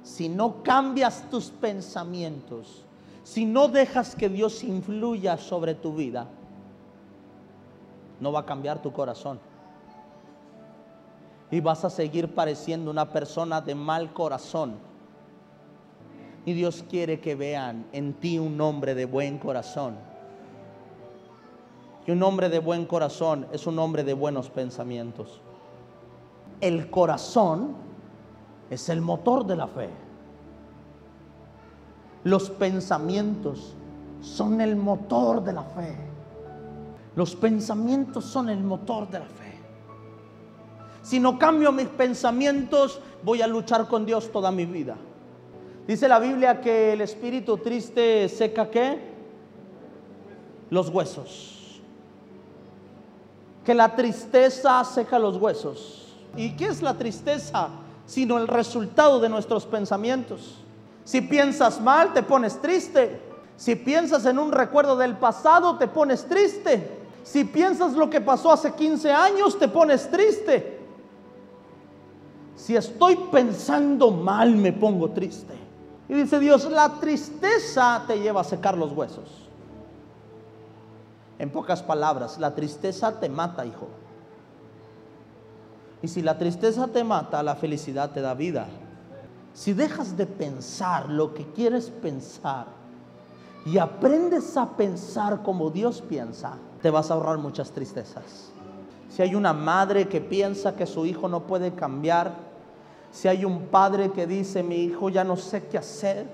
Si 0.03 0.29
no 0.29 0.63
cambias 0.63 1.31
tus 1.31 1.49
pensamientos, 1.49 2.85
si 3.25 3.45
no 3.45 3.69
dejas 3.69 4.17
que 4.17 4.29
Dios 4.29 4.65
influya 4.65 5.37
sobre 5.37 5.75
tu 5.75 5.95
vida, 5.95 6.27
no 8.21 8.33
va 8.33 8.41
a 8.41 8.47
cambiar 8.47 8.81
tu 8.83 8.93
corazón. 8.93 9.39
Y 11.51 11.61
vas 11.61 11.85
a 11.85 11.91
seguir 11.91 12.35
pareciendo 12.35 12.91
una 12.91 13.13
persona 13.13 13.61
de 13.61 13.75
mal 13.75 14.13
corazón. 14.13 14.77
Y 16.45 16.55
Dios 16.55 16.85
quiere 16.89 17.21
que 17.21 17.35
vean 17.35 17.87
en 17.93 18.15
ti 18.15 18.39
un 18.39 18.61
hombre 18.61 18.95
de 18.95 19.05
buen 19.05 19.39
corazón. 19.39 19.97
Y 22.07 22.11
un 22.11 22.23
hombre 22.23 22.49
de 22.49 22.59
buen 22.59 22.87
corazón 22.87 23.47
es 23.53 23.67
un 23.67 23.79
hombre 23.79 24.03
de 24.03 24.15
buenos 24.15 24.51
pensamientos. 24.51 25.41
El 26.61 26.91
corazón 26.91 27.77
es 28.71 28.89
el 28.89 29.01
motor 29.01 29.47
de 29.47 29.57
la 29.57 29.69
fe. 29.69 29.91
Los 32.25 32.51
pensamientos 32.51 33.75
son 34.21 34.61
el 34.61 34.77
motor 34.77 35.43
de 35.43 35.53
la 35.53 35.63
fe. 35.63 35.97
Los 37.17 37.35
pensamientos 37.37 38.25
son 38.25 38.49
el 38.49 38.63
motor 38.63 39.11
de 39.11 39.19
la 39.19 39.27
fe. 39.27 39.53
Si 41.03 41.19
no 41.19 41.39
cambio 41.39 41.73
mis 41.73 41.89
pensamientos, 41.89 43.01
voy 43.25 43.43
a 43.43 43.47
luchar 43.47 43.89
con 43.89 44.07
Dios 44.07 44.31
toda 44.31 44.51
mi 44.53 44.65
vida. 44.67 44.97
Dice 45.87 46.09
la 46.09 46.21
Biblia 46.21 46.61
que 46.61 46.93
el 46.93 47.01
espíritu 47.01 47.59
triste 47.59 48.29
seca 48.29 48.71
qué? 48.71 49.13
Los 50.71 50.89
huesos. 50.89 51.59
que 53.65 53.75
la 53.75 53.95
tristeza 53.95 54.83
seca 54.85 55.19
los 55.19 55.37
huesos. 55.37 56.17
¿Y 56.37 56.57
qué 56.57 56.67
es 56.67 56.83
la 56.83 56.95
tristeza? 56.95 57.69
Sino 58.07 58.39
el 58.39 58.49
resultado 58.49 59.21
de 59.21 59.29
nuestros 59.29 59.67
pensamientos. 59.67 60.62
Si 61.05 61.21
piensas 61.21 61.81
mal, 61.81 62.13
te 62.13 62.23
pones 62.23 62.61
triste. 62.61 63.21
Si 63.57 63.75
piensas 63.77 64.25
en 64.27 64.39
un 64.39 64.53
recuerdo 64.53 64.97
del 64.97 65.17
pasado, 65.17 65.77
te 65.79 65.89
pones 65.89 66.27
triste. 66.27 67.01
Si 67.23 67.45
piensas 67.45 67.93
lo 67.93 68.11
que 68.11 68.21
pasó 68.21 68.53
hace 68.53 68.73
15 68.73 69.13
años, 69.13 69.59
te 69.59 69.69
pones 69.69 70.11
triste. 70.11 70.81
Si 72.57 72.77
estoy 72.77 73.17
pensando 73.31 74.11
mal, 74.11 74.55
me 74.57 74.73
pongo 74.73 75.11
triste. 75.11 75.55
Y 76.09 76.15
dice 76.15 76.39
Dios, 76.39 76.71
la 76.71 77.01
tristeza 77.01 78.05
te 78.07 78.21
lleva 78.21 78.43
a 78.43 78.45
secar 78.45 78.77
los 78.77 78.93
huesos. 78.93 79.49
En 81.39 81.51
pocas 81.51 81.83
palabras, 81.83 82.39
la 82.39 82.55
tristeza 82.55 83.19
te 83.19 83.29
mata, 83.29 83.65
hijo. 83.65 83.89
Y 86.03 86.09
si 86.09 86.23
la 86.23 86.37
tristeza 86.37 86.89
te 86.89 87.05
mata, 87.05 87.43
la 87.43 87.57
felicidad 87.57 88.11
te 88.11 88.21
da 88.21 88.35
vida. 88.35 88.67
Si 89.55 89.73
dejas 89.73 90.17
de 90.17 90.27
pensar 90.27 91.11
lo 91.11 91.35
que 91.35 91.45
quieres 91.45 91.91
pensar 91.91 92.67
y 93.67 93.79
aprendes 93.79 94.57
a 94.57 94.77
pensar 94.77 95.43
como 95.43 95.71
Dios 95.71 96.03
piensa, 96.03 96.55
te 96.81 96.91
vas 96.91 97.11
a 97.11 97.15
ahorrar 97.15 97.39
muchas 97.39 97.71
tristezas. 97.71 98.51
Si 99.09 99.23
hay 99.23 99.35
una 99.35 99.53
madre 99.53 100.09
que 100.09 100.21
piensa 100.21 100.75
que 100.75 100.87
su 100.87 101.05
hijo 101.05 101.29
no 101.29 101.47
puede 101.47 101.73
cambiar, 101.75 102.35
si 103.11 103.29
hay 103.29 103.45
un 103.45 103.67
padre 103.67 104.11
que 104.11 104.27
dice, 104.27 104.63
mi 104.63 104.77
hijo 104.77 105.11
ya 105.11 105.23
no 105.23 105.37
sé 105.37 105.65
qué 105.67 105.77
hacer, 105.77 106.27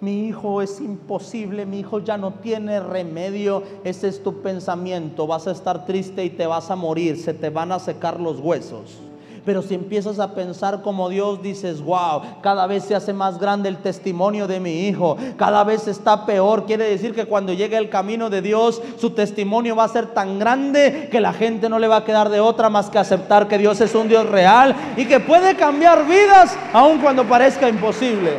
mi 0.00 0.26
hijo 0.28 0.60
es 0.62 0.78
imposible, 0.80 1.64
mi 1.64 1.80
hijo 1.80 2.00
ya 2.00 2.18
no 2.18 2.34
tiene 2.34 2.80
remedio, 2.80 3.62
ese 3.82 4.08
es 4.08 4.22
tu 4.22 4.42
pensamiento, 4.42 5.26
vas 5.26 5.46
a 5.46 5.52
estar 5.52 5.86
triste 5.86 6.24
y 6.24 6.30
te 6.30 6.46
vas 6.46 6.70
a 6.70 6.76
morir, 6.76 7.18
se 7.18 7.32
te 7.32 7.48
van 7.48 7.72
a 7.72 7.78
secar 7.78 8.20
los 8.20 8.38
huesos. 8.38 9.07
Pero 9.48 9.62
si 9.62 9.74
empiezas 9.74 10.18
a 10.18 10.34
pensar 10.34 10.82
como 10.82 11.08
Dios, 11.08 11.40
dices, 11.40 11.80
wow, 11.80 12.20
cada 12.42 12.66
vez 12.66 12.84
se 12.84 12.94
hace 12.94 13.14
más 13.14 13.38
grande 13.38 13.70
el 13.70 13.78
testimonio 13.78 14.46
de 14.46 14.60
mi 14.60 14.86
hijo, 14.86 15.16
cada 15.38 15.64
vez 15.64 15.88
está 15.88 16.26
peor. 16.26 16.66
Quiere 16.66 16.84
decir 16.84 17.14
que 17.14 17.24
cuando 17.24 17.54
llegue 17.54 17.78
el 17.78 17.88
camino 17.88 18.28
de 18.28 18.42
Dios, 18.42 18.82
su 18.98 19.08
testimonio 19.12 19.74
va 19.74 19.84
a 19.84 19.88
ser 19.88 20.08
tan 20.08 20.38
grande 20.38 21.08
que 21.10 21.22
la 21.22 21.32
gente 21.32 21.70
no 21.70 21.78
le 21.78 21.88
va 21.88 21.96
a 21.96 22.04
quedar 22.04 22.28
de 22.28 22.40
otra 22.40 22.68
más 22.68 22.90
que 22.90 22.98
aceptar 22.98 23.48
que 23.48 23.56
Dios 23.56 23.80
es 23.80 23.94
un 23.94 24.06
Dios 24.06 24.28
real 24.28 24.76
y 24.98 25.06
que 25.06 25.18
puede 25.18 25.56
cambiar 25.56 26.06
vidas 26.06 26.54
aun 26.74 26.98
cuando 26.98 27.24
parezca 27.24 27.70
imposible. 27.70 28.32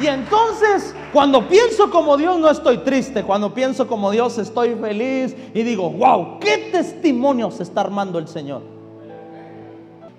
Y 0.00 0.08
entonces, 0.08 0.92
cuando 1.12 1.48
pienso 1.48 1.90
como 1.90 2.16
Dios, 2.16 2.38
no 2.38 2.50
estoy 2.50 2.78
triste. 2.78 3.24
Cuando 3.24 3.52
pienso 3.52 3.86
como 3.86 4.10
Dios, 4.10 4.38
estoy 4.38 4.74
feliz 4.74 5.34
y 5.54 5.62
digo, 5.62 5.90
wow, 5.90 6.38
qué 6.38 6.70
testimonio 6.72 7.50
se 7.50 7.62
está 7.64 7.80
armando 7.80 8.18
el 8.18 8.28
Señor. 8.28 8.62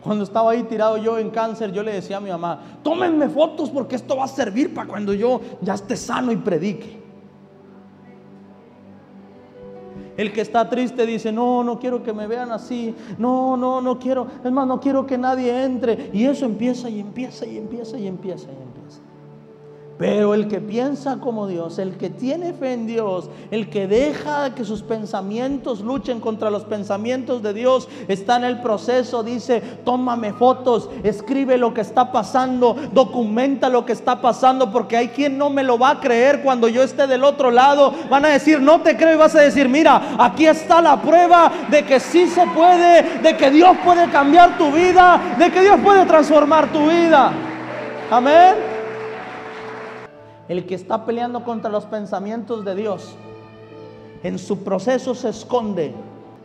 Cuando 0.03 0.23
estaba 0.23 0.51
ahí 0.51 0.63
tirado 0.63 0.97
yo 0.97 1.19
en 1.19 1.29
cáncer, 1.29 1.71
yo 1.71 1.83
le 1.83 1.93
decía 1.93 2.17
a 2.17 2.19
mi 2.19 2.29
mamá, 2.29 2.79
tómenme 2.83 3.29
fotos 3.29 3.69
porque 3.69 3.95
esto 3.95 4.17
va 4.17 4.25
a 4.25 4.27
servir 4.27 4.73
para 4.73 4.87
cuando 4.87 5.13
yo 5.13 5.39
ya 5.61 5.75
esté 5.75 5.95
sano 5.95 6.31
y 6.31 6.37
predique. 6.37 6.99
El 10.17 10.33
que 10.33 10.41
está 10.41 10.67
triste 10.69 11.05
dice, 11.05 11.31
no, 11.31 11.63
no 11.63 11.79
quiero 11.79 12.03
que 12.03 12.13
me 12.13 12.27
vean 12.27 12.51
así, 12.51 12.93
no, 13.17 13.55
no, 13.55 13.79
no 13.79 13.97
quiero, 13.97 14.27
es 14.43 14.51
más, 14.51 14.67
no 14.67 14.79
quiero 14.79 15.05
que 15.05 15.17
nadie 15.17 15.63
entre. 15.63 16.09
Y 16.13 16.25
eso 16.25 16.45
empieza 16.45 16.89
y 16.89 16.99
empieza 16.99 17.45
y 17.45 17.57
empieza 17.57 17.97
y 17.97 18.07
empieza 18.07 18.47
y 18.47 18.51
empieza. 18.51 18.70
Pero 20.01 20.33
el 20.33 20.47
que 20.47 20.59
piensa 20.59 21.17
como 21.17 21.45
Dios, 21.45 21.77
el 21.77 21.95
que 21.95 22.09
tiene 22.09 22.53
fe 22.53 22.73
en 22.73 22.87
Dios, 22.87 23.29
el 23.51 23.69
que 23.69 23.85
deja 23.85 24.55
que 24.55 24.65
sus 24.65 24.81
pensamientos 24.81 25.81
luchen 25.81 26.19
contra 26.19 26.49
los 26.49 26.63
pensamientos 26.63 27.43
de 27.43 27.53
Dios, 27.53 27.87
está 28.07 28.37
en 28.37 28.45
el 28.45 28.61
proceso, 28.61 29.21
dice, 29.21 29.61
tómame 29.85 30.33
fotos, 30.33 30.89
escribe 31.03 31.59
lo 31.59 31.75
que 31.75 31.81
está 31.81 32.11
pasando, 32.11 32.75
documenta 32.91 33.69
lo 33.69 33.85
que 33.85 33.93
está 33.93 34.19
pasando, 34.19 34.71
porque 34.71 34.97
hay 34.97 35.09
quien 35.09 35.37
no 35.37 35.51
me 35.51 35.61
lo 35.61 35.77
va 35.77 35.91
a 35.91 35.99
creer 35.99 36.41
cuando 36.41 36.67
yo 36.67 36.81
esté 36.81 37.05
del 37.05 37.23
otro 37.23 37.51
lado. 37.51 37.93
Van 38.09 38.25
a 38.25 38.29
decir, 38.29 38.59
no 38.59 38.81
te 38.81 38.97
creo 38.97 39.13
y 39.13 39.17
vas 39.19 39.35
a 39.35 39.41
decir, 39.41 39.69
mira, 39.69 40.15
aquí 40.17 40.47
está 40.47 40.81
la 40.81 40.99
prueba 40.99 41.51
de 41.69 41.85
que 41.85 41.99
sí 41.99 42.25
se 42.25 42.47
puede, 42.47 43.19
de 43.21 43.37
que 43.37 43.51
Dios 43.51 43.77
puede 43.85 44.09
cambiar 44.09 44.57
tu 44.57 44.71
vida, 44.71 45.21
de 45.37 45.51
que 45.51 45.61
Dios 45.61 45.79
puede 45.83 46.07
transformar 46.07 46.71
tu 46.71 46.89
vida. 46.89 47.31
Amén. 48.09 48.70
El 50.51 50.65
que 50.65 50.75
está 50.75 51.05
peleando 51.05 51.45
contra 51.45 51.71
los 51.71 51.85
pensamientos 51.85 52.65
de 52.65 52.75
Dios, 52.75 53.15
en 54.21 54.37
su 54.37 54.65
proceso 54.65 55.15
se 55.15 55.29
esconde, 55.29 55.93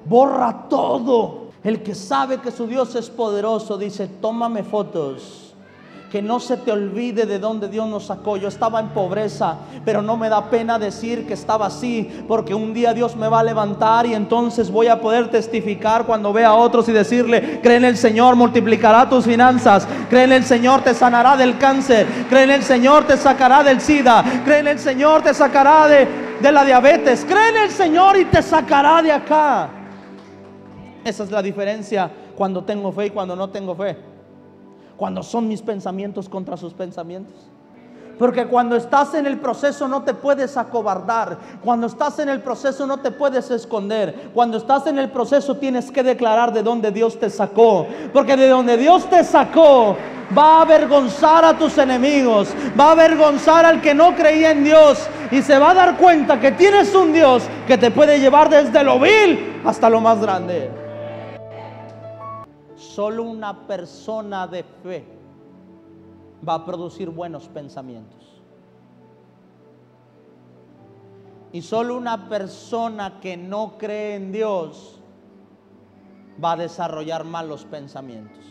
borra 0.04 0.68
todo. 0.68 1.46
El 1.64 1.82
que 1.82 1.92
sabe 1.92 2.40
que 2.40 2.52
su 2.52 2.68
Dios 2.68 2.94
es 2.94 3.10
poderoso 3.10 3.76
dice, 3.76 4.06
tómame 4.06 4.62
fotos 4.62 5.45
que 6.10 6.22
no 6.22 6.38
se 6.38 6.56
te 6.56 6.70
olvide 6.70 7.26
de 7.26 7.38
dónde 7.38 7.68
Dios 7.68 7.88
nos 7.88 8.06
sacó. 8.06 8.36
Yo 8.36 8.48
estaba 8.48 8.80
en 8.80 8.88
pobreza, 8.88 9.56
pero 9.84 10.02
no 10.02 10.16
me 10.16 10.28
da 10.28 10.48
pena 10.50 10.78
decir 10.78 11.26
que 11.26 11.34
estaba 11.34 11.66
así, 11.66 12.24
porque 12.28 12.54
un 12.54 12.72
día 12.72 12.94
Dios 12.94 13.16
me 13.16 13.28
va 13.28 13.40
a 13.40 13.44
levantar 13.44 14.06
y 14.06 14.14
entonces 14.14 14.70
voy 14.70 14.86
a 14.86 15.00
poder 15.00 15.30
testificar 15.30 16.06
cuando 16.06 16.32
vea 16.32 16.48
a 16.48 16.54
otros 16.54 16.88
y 16.88 16.92
decirle, 16.92 17.60
cree 17.62 17.76
en 17.76 17.84
el 17.84 17.96
Señor, 17.96 18.36
multiplicará 18.36 19.08
tus 19.08 19.24
finanzas, 19.24 19.86
cree 20.08 20.24
en 20.24 20.32
el 20.32 20.44
Señor, 20.44 20.82
te 20.82 20.94
sanará 20.94 21.36
del 21.36 21.58
cáncer, 21.58 22.06
cree 22.28 22.44
en 22.44 22.50
el 22.50 22.62
Señor, 22.62 23.04
te 23.04 23.16
sacará 23.16 23.62
del 23.64 23.80
SIDA, 23.80 24.24
cree 24.44 24.60
en 24.60 24.68
el 24.68 24.78
Señor, 24.78 25.22
te 25.22 25.34
sacará 25.34 25.88
de, 25.88 26.06
de 26.40 26.52
la 26.52 26.64
diabetes, 26.64 27.24
cree 27.28 27.50
en 27.50 27.56
el 27.64 27.70
Señor 27.70 28.16
y 28.16 28.26
te 28.26 28.42
sacará 28.42 29.02
de 29.02 29.12
acá. 29.12 29.70
Esa 31.04 31.24
es 31.24 31.30
la 31.30 31.42
diferencia 31.42 32.10
cuando 32.36 32.62
tengo 32.64 32.92
fe 32.92 33.06
y 33.06 33.10
cuando 33.10 33.34
no 33.34 33.48
tengo 33.50 33.74
fe 33.74 34.15
cuando 34.96 35.22
son 35.22 35.48
mis 35.48 35.62
pensamientos 35.62 36.28
contra 36.28 36.56
sus 36.56 36.72
pensamientos. 36.72 37.34
Porque 38.18 38.46
cuando 38.46 38.76
estás 38.76 39.14
en 39.14 39.26
el 39.26 39.38
proceso 39.38 39.86
no 39.88 40.02
te 40.02 40.14
puedes 40.14 40.56
acobardar. 40.56 41.36
Cuando 41.62 41.86
estás 41.86 42.18
en 42.18 42.30
el 42.30 42.40
proceso 42.40 42.86
no 42.86 42.98
te 42.98 43.10
puedes 43.10 43.50
esconder. 43.50 44.30
Cuando 44.32 44.56
estás 44.56 44.86
en 44.86 44.98
el 44.98 45.10
proceso 45.10 45.56
tienes 45.56 45.90
que 45.90 46.02
declarar 46.02 46.52
de 46.52 46.62
dónde 46.62 46.90
Dios 46.90 47.20
te 47.20 47.28
sacó. 47.28 47.86
Porque 48.14 48.36
de 48.36 48.48
donde 48.48 48.78
Dios 48.78 49.08
te 49.10 49.22
sacó 49.22 49.96
va 50.36 50.58
a 50.58 50.62
avergonzar 50.62 51.44
a 51.44 51.58
tus 51.58 51.76
enemigos. 51.76 52.48
Va 52.78 52.88
a 52.88 52.92
avergonzar 52.92 53.66
al 53.66 53.82
que 53.82 53.94
no 53.94 54.14
creía 54.14 54.52
en 54.52 54.64
Dios. 54.64 55.06
Y 55.30 55.42
se 55.42 55.58
va 55.58 55.72
a 55.72 55.74
dar 55.74 55.96
cuenta 55.98 56.40
que 56.40 56.52
tienes 56.52 56.94
un 56.94 57.12
Dios 57.12 57.42
que 57.66 57.76
te 57.76 57.90
puede 57.90 58.18
llevar 58.18 58.48
desde 58.48 58.82
lo 58.82 58.98
vil 58.98 59.60
hasta 59.64 59.90
lo 59.90 60.00
más 60.00 60.22
grande. 60.22 60.85
Solo 62.96 63.24
una 63.24 63.66
persona 63.66 64.46
de 64.46 64.62
fe 64.62 65.04
va 66.48 66.54
a 66.54 66.64
producir 66.64 67.10
buenos 67.10 67.46
pensamientos. 67.46 68.40
Y 71.52 71.60
solo 71.60 71.94
una 71.94 72.30
persona 72.30 73.20
que 73.20 73.36
no 73.36 73.76
cree 73.76 74.14
en 74.14 74.32
Dios 74.32 74.98
va 76.42 76.52
a 76.52 76.56
desarrollar 76.56 77.24
malos 77.24 77.66
pensamientos. 77.66 78.46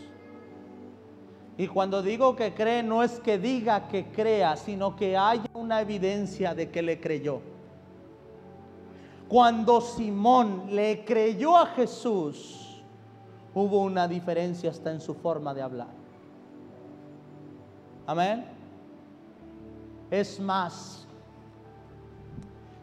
Y 1.58 1.66
cuando 1.66 2.00
digo 2.00 2.36
que 2.36 2.54
cree, 2.54 2.84
no 2.84 3.02
es 3.02 3.18
que 3.18 3.38
diga 3.38 3.88
que 3.88 4.12
crea, 4.12 4.56
sino 4.56 4.94
que 4.94 5.16
haya 5.16 5.50
una 5.54 5.80
evidencia 5.80 6.54
de 6.54 6.70
que 6.70 6.82
le 6.82 7.00
creyó. 7.00 7.40
Cuando 9.26 9.80
Simón 9.80 10.66
le 10.70 11.04
creyó 11.04 11.56
a 11.56 11.66
Jesús, 11.66 12.65
hubo 13.56 13.80
una 13.80 14.06
diferencia 14.06 14.68
hasta 14.68 14.90
en 14.92 15.00
su 15.00 15.14
forma 15.14 15.54
de 15.54 15.62
hablar. 15.62 15.88
Amén. 18.06 18.44
Es 20.10 20.38
más, 20.38 21.08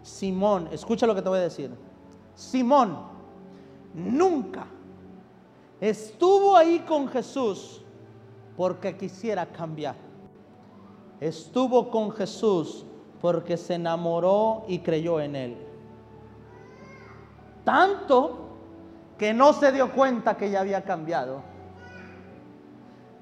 Simón, 0.01 0.67
escucha 0.71 1.05
lo 1.05 1.13
que 1.13 1.21
te 1.21 1.29
voy 1.29 1.37
a 1.37 1.43
decir. 1.43 1.69
Simón 2.33 2.97
nunca 3.93 4.65
estuvo 5.79 6.57
ahí 6.57 6.79
con 6.79 7.07
Jesús 7.07 7.83
porque 8.57 8.97
quisiera 8.97 9.45
cambiar. 9.45 9.95
Estuvo 11.19 11.91
con 11.91 12.11
Jesús 12.13 12.83
porque 13.21 13.57
se 13.57 13.75
enamoró 13.75 14.65
y 14.67 14.79
creyó 14.79 15.19
en 15.19 15.35
él. 15.35 15.57
Tanto 17.63 18.42
que 19.17 19.33
no 19.33 19.53
se 19.53 19.71
dio 19.71 19.91
cuenta 19.91 20.35
que 20.35 20.49
ya 20.49 20.61
había 20.61 20.83
cambiado. 20.83 21.41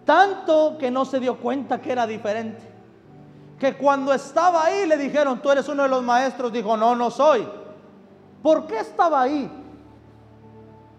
Tanto 0.06 0.78
que 0.78 0.90
no 0.92 1.06
se 1.06 1.20
dio 1.20 1.38
cuenta 1.38 1.80
que 1.82 1.92
era 1.92 2.08
diferente. 2.08 2.62
Que 3.60 3.78
cuando 3.78 4.14
estaba 4.14 4.66
ahí 4.66 4.88
le 4.88 4.98
dijeron, 4.98 5.42
tú 5.42 5.52
eres 5.52 5.68
uno 5.70 5.84
de 5.84 5.90
los 5.90 6.04
maestros, 6.04 6.52
dijo, 6.52 6.76
no, 6.76 6.96
no 6.96 7.12
soy. 7.12 7.48
¿Por 8.42 8.66
qué 8.66 8.80
estaba 8.80 9.22
ahí? 9.22 9.50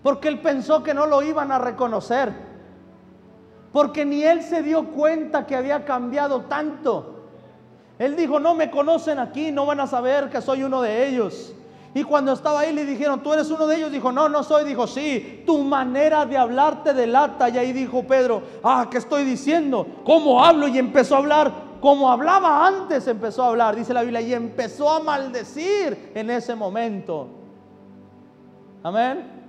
Porque 0.03 0.29
él 0.29 0.41
pensó 0.41 0.83
que 0.83 0.95
no 0.95 1.07
lo 1.07 1.23
iban 1.23 1.51
a 1.51 1.59
reconocer. 1.59 2.33
Porque 3.73 4.05
ni 4.05 4.23
él 4.23 4.43
se 4.43 4.63
dio 4.63 4.91
cuenta 4.91 5.47
que 5.47 5.57
había 5.57 5.85
cambiado 5.85 6.43
tanto. 6.43 7.29
Él 7.99 8.17
dijo, 8.17 8.39
no 8.39 8.55
me 8.55 8.71
conocen 8.71 9.19
aquí, 9.19 9.51
no 9.51 9.67
van 9.67 9.81
a 9.81 9.87
saber 9.87 10.29
que 10.29 10.41
soy 10.41 10.63
uno 10.63 10.83
de 10.83 11.09
ellos. 11.09 11.55
Y 11.95 12.05
cuando 12.05 12.33
estaba 12.33 12.61
ahí 12.61 12.73
le 12.73 12.87
dijeron, 12.87 13.23
tú 13.23 13.35
eres 13.35 13.51
uno 13.51 13.67
de 13.67 13.77
ellos. 13.77 13.93
Dijo, 13.93 14.11
no, 14.13 14.29
no 14.29 14.43
soy. 14.43 14.65
Dijo, 14.65 14.87
sí, 14.87 15.43
tu 15.45 15.59
manera 15.59 16.25
de 16.25 16.39
hablar 16.39 16.83
te 16.83 16.95
delata. 16.95 17.51
Y 17.51 17.59
ahí 17.59 17.73
dijo 17.73 18.03
Pedro, 18.05 18.43
ah, 18.63 18.89
¿qué 18.91 18.99
estoy 18.99 19.25
diciendo? 19.25 19.87
¿Cómo 20.05 20.43
hablo? 20.43 20.69
Y 20.69 20.79
empezó 20.79 21.17
a 21.17 21.19
hablar 21.19 21.53
como 21.83 22.11
hablaba 22.11 22.65
antes, 22.65 23.09
empezó 23.09 23.43
a 23.43 23.49
hablar, 23.49 23.75
dice 23.75 23.93
la 23.93 24.03
Biblia, 24.03 24.21
y 24.21 24.33
empezó 24.33 24.89
a 24.89 25.01
maldecir 25.01 26.13
en 26.15 26.31
ese 26.31 26.55
momento. 26.55 27.27
Amén. 28.85 29.43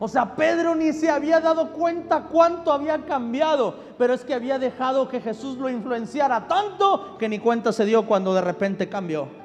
O 0.00 0.08
sea, 0.08 0.34
Pedro 0.34 0.74
ni 0.74 0.92
se 0.92 1.08
había 1.08 1.40
dado 1.40 1.72
cuenta 1.72 2.24
cuánto 2.24 2.72
había 2.72 3.04
cambiado, 3.04 3.76
pero 3.96 4.12
es 4.12 4.24
que 4.24 4.34
había 4.34 4.58
dejado 4.58 5.08
que 5.08 5.20
Jesús 5.20 5.56
lo 5.56 5.68
influenciara 5.68 6.48
tanto 6.48 7.16
que 7.16 7.28
ni 7.28 7.38
cuenta 7.38 7.70
se 7.70 7.84
dio 7.84 8.06
cuando 8.06 8.34
de 8.34 8.40
repente 8.40 8.88
cambió. 8.88 9.39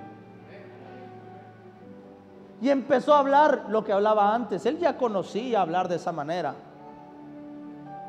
Y 2.62 2.70
empezó 2.70 3.14
a 3.14 3.20
hablar 3.20 3.66
lo 3.70 3.84
que 3.84 3.94
hablaba 3.94 4.34
antes. 4.34 4.66
Él 4.66 4.80
ya 4.80 4.98
conocía 4.98 5.62
hablar 5.62 5.88
de 5.88 5.96
esa 5.96 6.12
manera. 6.12 6.56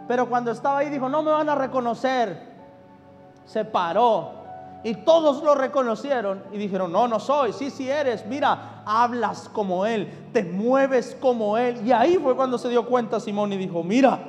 Pero 0.06 0.28
cuando 0.28 0.50
estaba 0.50 0.78
ahí 0.78 0.90
dijo, 0.90 1.08
no 1.08 1.22
me 1.22 1.32
van 1.32 1.48
a 1.48 1.54
reconocer. 1.54 2.54
Se 3.44 3.64
paró 3.64 4.36
y 4.86 4.94
todos 4.94 5.42
lo 5.42 5.54
reconocieron 5.54 6.44
y 6.52 6.58
dijeron, 6.58 6.92
no, 6.92 7.08
no 7.08 7.18
soy, 7.18 7.52
sí, 7.52 7.70
sí 7.70 7.90
eres, 7.90 8.24
mira, 8.26 8.82
hablas 8.86 9.48
como 9.48 9.84
Él, 9.84 10.28
te 10.32 10.44
mueves 10.44 11.16
como 11.20 11.58
Él. 11.58 11.84
Y 11.84 11.90
ahí 11.90 12.18
fue 12.18 12.36
cuando 12.36 12.56
se 12.56 12.68
dio 12.68 12.86
cuenta 12.86 13.18
Simón 13.18 13.52
y 13.52 13.56
dijo, 13.56 13.82
mira, 13.82 14.20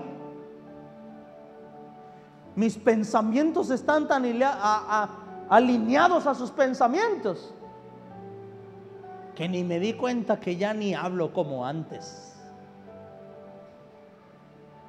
mis 2.56 2.76
pensamientos 2.76 3.70
están 3.70 4.08
tan 4.08 4.26
alineados 5.48 6.26
a 6.26 6.34
sus 6.34 6.50
pensamientos 6.50 7.54
que 9.38 9.48
ni 9.48 9.64
me 9.64 9.80
di 9.80 9.94
cuenta 9.94 10.42
que 10.42 10.58
ya 10.58 10.74
ni 10.74 10.94
hablo 10.94 11.32
como 11.32 11.66
antes. 11.66 12.36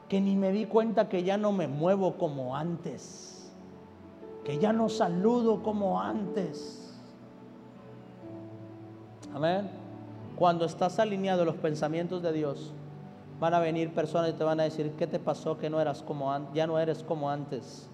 Que 0.08 0.20
ni 0.20 0.34
me 0.34 0.50
di 0.50 0.64
cuenta 0.64 1.08
que 1.08 1.22
ya 1.22 1.36
no 1.36 1.52
me 1.52 1.68
muevo 1.68 2.16
como 2.16 2.56
antes 2.56 3.28
que 4.48 4.58
ya 4.58 4.72
no 4.72 4.88
saludo 4.88 5.62
como 5.62 6.00
antes. 6.00 6.90
Amén. 9.34 9.68
Cuando 10.36 10.64
estás 10.64 10.98
alineado 10.98 11.44
los 11.44 11.56
pensamientos 11.56 12.22
de 12.22 12.32
Dios, 12.32 12.72
van 13.38 13.52
a 13.52 13.60
venir 13.60 13.92
personas 13.92 14.30
y 14.30 14.32
te 14.32 14.44
van 14.44 14.58
a 14.58 14.62
decir, 14.62 14.92
¿qué 14.96 15.06
te 15.06 15.18
pasó 15.18 15.58
que 15.58 15.68
no 15.68 15.78
eras 15.82 16.02
como 16.02 16.34
ya 16.54 16.66
no 16.66 16.78
eres 16.78 17.02
como 17.02 17.28
antes? 17.28 17.90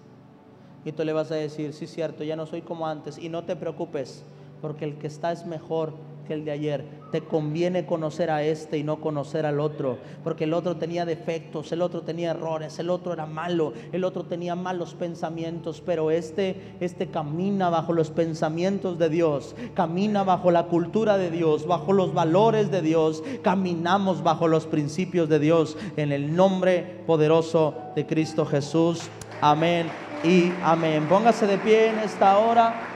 Y 0.85 0.93
tú 0.93 1.03
le 1.03 1.11
vas 1.11 1.29
a 1.29 1.35
decir, 1.35 1.73
sí, 1.73 1.87
cierto, 1.87 2.23
ya 2.23 2.37
no 2.37 2.45
soy 2.45 2.61
como 2.61 2.87
antes. 2.87 3.17
Y 3.17 3.27
no 3.27 3.43
te 3.43 3.57
preocupes, 3.57 4.23
porque 4.61 4.85
el 4.85 4.97
que 4.97 5.07
está 5.07 5.33
es 5.33 5.45
mejor 5.45 5.91
que 6.25 6.33
el 6.33 6.45
de 6.45 6.51
ayer. 6.51 6.85
Te 7.11 7.21
conviene 7.21 7.85
conocer 7.85 8.29
a 8.29 8.43
este 8.43 8.77
y 8.77 8.83
no 8.83 8.99
conocer 8.99 9.45
al 9.45 9.59
otro, 9.59 9.97
porque 10.23 10.43
el 10.43 10.53
otro 10.53 10.75
tenía 10.75 11.05
defectos, 11.05 11.71
el 11.71 11.81
otro 11.81 12.01
tenía 12.01 12.31
errores, 12.31 12.77
el 12.79 12.89
otro 12.89 13.13
era 13.13 13.25
malo, 13.25 13.73
el 13.91 14.03
otro 14.03 14.23
tenía 14.23 14.55
malos 14.55 14.93
pensamientos, 14.93 15.81
pero 15.85 16.11
este 16.11 16.75
este 16.79 17.07
camina 17.07 17.69
bajo 17.69 17.93
los 17.93 18.11
pensamientos 18.11 18.97
de 18.99 19.09
Dios, 19.09 19.55
camina 19.73 20.23
bajo 20.23 20.51
la 20.51 20.65
cultura 20.65 21.17
de 21.17 21.31
Dios, 21.31 21.67
bajo 21.67 21.93
los 21.93 22.13
valores 22.13 22.71
de 22.71 22.81
Dios, 22.81 23.23
caminamos 23.41 24.23
bajo 24.23 24.47
los 24.47 24.65
principios 24.65 25.29
de 25.29 25.39
Dios 25.39 25.77
en 25.97 26.11
el 26.11 26.35
nombre 26.35 27.03
poderoso 27.05 27.75
de 27.95 28.05
Cristo 28.05 28.45
Jesús. 28.45 29.09
Amén 29.41 29.87
y 30.23 30.51
amén. 30.63 31.05
Póngase 31.07 31.47
de 31.47 31.57
pie 31.57 31.89
en 31.89 31.99
esta 31.99 32.37
hora. 32.37 32.94